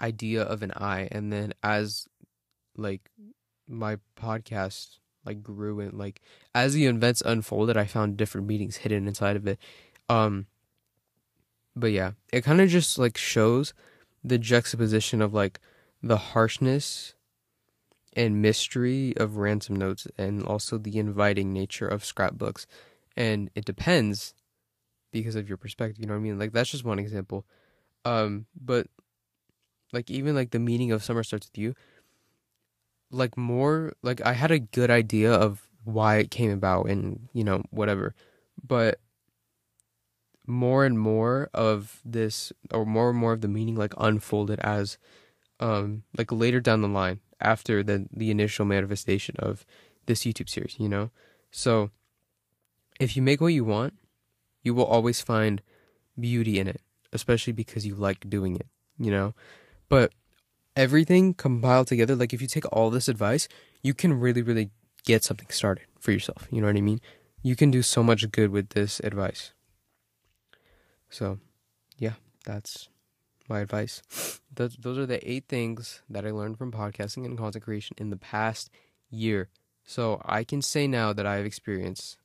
idea 0.00 0.40
of 0.40 0.62
an 0.62 0.70
eye 0.76 1.08
and 1.10 1.32
then 1.32 1.52
as 1.64 2.06
like 2.76 3.10
my 3.66 3.96
podcast 4.16 4.98
like 5.24 5.42
grew 5.42 5.80
and 5.80 5.94
like 5.94 6.20
as 6.54 6.74
the 6.74 6.86
events 6.86 7.24
unfolded, 7.26 7.76
I 7.76 7.86
found 7.86 8.16
different 8.16 8.46
meanings 8.46 8.76
hidden 8.76 9.08
inside 9.08 9.34
of 9.34 9.48
it. 9.48 9.58
Um 10.08 10.46
but 11.74 11.90
yeah, 11.90 12.12
it 12.32 12.44
kind 12.44 12.60
of 12.60 12.68
just 12.68 13.00
like 13.00 13.18
shows 13.18 13.74
the 14.22 14.38
juxtaposition 14.38 15.20
of 15.20 15.34
like 15.34 15.58
the 16.04 16.18
harshness 16.18 17.14
and 18.12 18.40
mystery 18.40 19.16
of 19.16 19.38
ransom 19.38 19.74
notes 19.74 20.06
and 20.16 20.44
also 20.44 20.78
the 20.78 21.00
inviting 21.00 21.52
nature 21.52 21.88
of 21.88 22.04
scrapbooks 22.04 22.64
and 23.18 23.50
it 23.54 23.66
depends 23.66 24.32
because 25.12 25.34
of 25.34 25.48
your 25.48 25.58
perspective 25.58 25.98
you 25.98 26.06
know 26.06 26.14
what 26.14 26.20
i 26.20 26.22
mean? 26.22 26.38
Like 26.38 26.52
that's 26.52 26.70
just 26.70 26.84
one 26.84 26.98
example. 26.98 27.44
Um 28.06 28.46
but 28.58 28.86
like 29.92 30.10
even 30.10 30.34
like 30.34 30.50
the 30.52 30.58
meaning 30.58 30.92
of 30.92 31.02
summer 31.02 31.22
starts 31.22 31.48
with 31.48 31.58
you 31.58 31.74
like 33.10 33.38
more 33.38 33.94
like 34.02 34.20
i 34.20 34.34
had 34.34 34.50
a 34.50 34.58
good 34.58 34.90
idea 34.90 35.32
of 35.32 35.68
why 35.84 36.16
it 36.16 36.30
came 36.30 36.50
about 36.50 36.86
and 36.86 37.28
you 37.32 37.44
know 37.44 37.62
whatever. 37.70 38.14
But 38.66 39.00
more 40.46 40.84
and 40.84 40.98
more 40.98 41.50
of 41.52 42.00
this 42.04 42.52
or 42.72 42.86
more 42.86 43.10
and 43.10 43.18
more 43.18 43.32
of 43.32 43.40
the 43.40 43.48
meaning 43.48 43.76
like 43.76 43.92
unfolded 43.98 44.58
as 44.60 44.98
um 45.60 46.02
like 46.16 46.32
later 46.32 46.60
down 46.60 46.80
the 46.80 46.88
line 46.88 47.20
after 47.40 47.82
the 47.82 48.06
the 48.12 48.30
initial 48.30 48.64
manifestation 48.64 49.34
of 49.38 49.64
this 50.06 50.24
YouTube 50.24 50.48
series, 50.48 50.76
you 50.78 50.88
know? 50.88 51.10
So 51.50 51.90
if 52.98 53.16
you 53.16 53.22
make 53.22 53.40
what 53.40 53.48
you 53.48 53.64
want, 53.64 53.94
you 54.62 54.74
will 54.74 54.84
always 54.84 55.20
find 55.20 55.62
beauty 56.18 56.58
in 56.58 56.68
it, 56.68 56.80
especially 57.12 57.52
because 57.52 57.86
you 57.86 57.94
like 57.94 58.28
doing 58.28 58.56
it, 58.56 58.66
you 58.98 59.10
know? 59.10 59.34
But 59.88 60.12
everything 60.76 61.34
compiled 61.34 61.88
together, 61.88 62.14
like 62.16 62.32
if 62.32 62.42
you 62.42 62.48
take 62.48 62.70
all 62.72 62.90
this 62.90 63.08
advice, 63.08 63.48
you 63.82 63.94
can 63.94 64.18
really, 64.18 64.42
really 64.42 64.70
get 65.04 65.24
something 65.24 65.48
started 65.50 65.86
for 66.00 66.12
yourself. 66.12 66.48
You 66.50 66.60
know 66.60 66.66
what 66.66 66.76
I 66.76 66.80
mean? 66.82 67.00
You 67.42 67.56
can 67.56 67.70
do 67.70 67.82
so 67.82 68.02
much 68.02 68.30
good 68.32 68.50
with 68.50 68.70
this 68.70 69.00
advice 69.00 69.52
So, 71.10 71.38
yeah, 71.98 72.14
that's 72.44 72.88
my 73.48 73.60
advice. 73.60 74.02
Those, 74.54 74.76
those 74.76 74.98
are 74.98 75.06
the 75.06 75.26
eight 75.28 75.44
things 75.48 76.02
that 76.10 76.26
I 76.26 76.30
learned 76.30 76.58
from 76.58 76.72
podcasting 76.72 77.24
and 77.24 77.38
content 77.38 77.64
creation 77.64 77.96
in 77.98 78.10
the 78.10 78.16
past 78.16 78.70
year. 79.10 79.48
So 79.84 80.20
I 80.24 80.44
can 80.44 80.60
say 80.62 80.86
now 80.86 81.12
that 81.12 81.26
I 81.26 81.36
have 81.36 81.46
experience, 81.46 82.18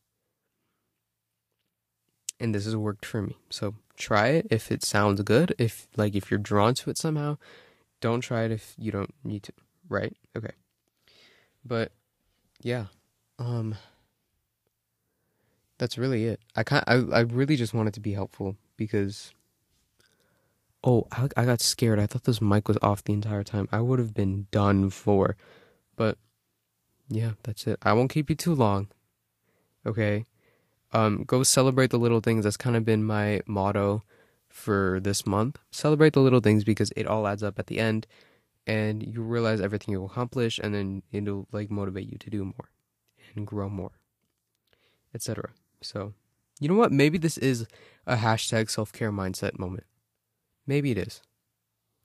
and 2.40 2.54
this 2.54 2.66
has 2.66 2.76
worked 2.76 3.06
for 3.06 3.22
me. 3.22 3.38
So 3.50 3.76
try 3.98 4.30
it 4.30 4.48
if 4.50 4.72
it 4.72 4.84
sounds 4.84 5.22
good. 5.22 5.56
If 5.58 5.88
like 5.96 6.16
if 6.16 6.30
you're 6.32 6.40
drawn 6.40 6.74
to 6.76 6.90
it 6.90 6.98
somehow, 6.98 7.38
don't 8.02 8.22
try 8.22 8.44
it 8.44 8.52
if 8.52 8.74
you 8.78 8.92
don't 8.92 9.14
need 9.24 9.44
to. 9.44 9.54
Right? 9.90 10.16
Okay. 10.36 10.52
But 11.66 11.92
yeah, 12.62 12.86
um, 13.40 13.76
that's 15.78 15.98
really 15.98 16.26
it. 16.26 16.40
I 16.56 16.64
kind 16.64 16.84
I 16.88 16.96
I 17.18 17.20
really 17.22 17.56
just 17.56 17.74
wanted 17.74 17.94
to 17.96 18.00
be 18.00 18.14
helpful 18.14 18.58
because. 18.78 19.32
Oh, 20.86 21.08
I, 21.14 21.30
I 21.38 21.46
got 21.46 21.62
scared. 21.62 21.98
I 21.98 22.08
thought 22.08 22.26
this 22.26 22.42
mic 22.42 22.68
was 22.68 22.78
off 22.82 23.06
the 23.06 23.14
entire 23.14 23.44
time. 23.44 23.70
I 23.72 23.80
would 23.80 24.00
have 24.00 24.14
been 24.14 24.48
done 24.52 24.90
for. 24.90 25.38
But 25.96 26.18
yeah, 27.08 27.32
that's 27.44 27.68
it. 27.68 27.80
I 27.84 27.94
won't 27.94 28.12
keep 28.12 28.30
you 28.30 28.36
too 28.36 28.54
long. 28.54 28.90
Okay. 29.86 30.26
Um, 30.94 31.24
go 31.26 31.44
celebrate 31.44 31.90
the 31.90 31.98
little 31.98 32.20
things. 32.20 32.44
That's 32.44 32.58
kind 32.58 32.76
of 32.76 32.86
been 32.86 33.04
my 33.04 33.42
motto 33.48 34.04
for 34.50 35.00
this 35.02 35.26
month. 35.26 35.58
Celebrate 35.72 36.14
the 36.14 36.20
little 36.20 36.40
things 36.40 36.64
because 36.64 36.92
it 36.96 37.08
all 37.08 37.28
adds 37.28 37.44
up 37.44 37.58
at 37.58 37.68
the 37.68 37.80
end 37.80 38.06
and 38.68 39.04
you 39.04 39.22
realize 39.22 39.60
everything 39.60 39.92
you'll 39.92 40.06
accomplish 40.06 40.60
and 40.60 40.74
then 40.74 41.02
it'll 41.12 41.48
like 41.52 41.72
motivate 41.72 42.10
you 42.12 42.18
to 42.20 42.30
do 42.30 42.46
more 42.46 42.70
and 43.36 43.48
grow 43.48 43.68
more. 43.68 43.92
Etc. 45.16 45.50
So 45.82 46.14
you 46.60 46.70
know 46.70 46.76
what? 46.76 46.92
Maybe 46.92 47.18
this 47.18 47.38
is 47.40 47.66
a 48.06 48.16
hashtag 48.16 48.70
self 48.70 48.94
care 48.94 49.12
mindset 49.12 49.58
moment. 49.58 49.86
Maybe 50.68 50.92
it 50.92 50.98
is. 50.98 51.22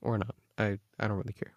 Or 0.00 0.16
not. 0.18 0.34
I, 0.56 0.78
I 0.98 1.06
don't 1.06 1.18
really 1.18 1.32
care. 1.32 1.52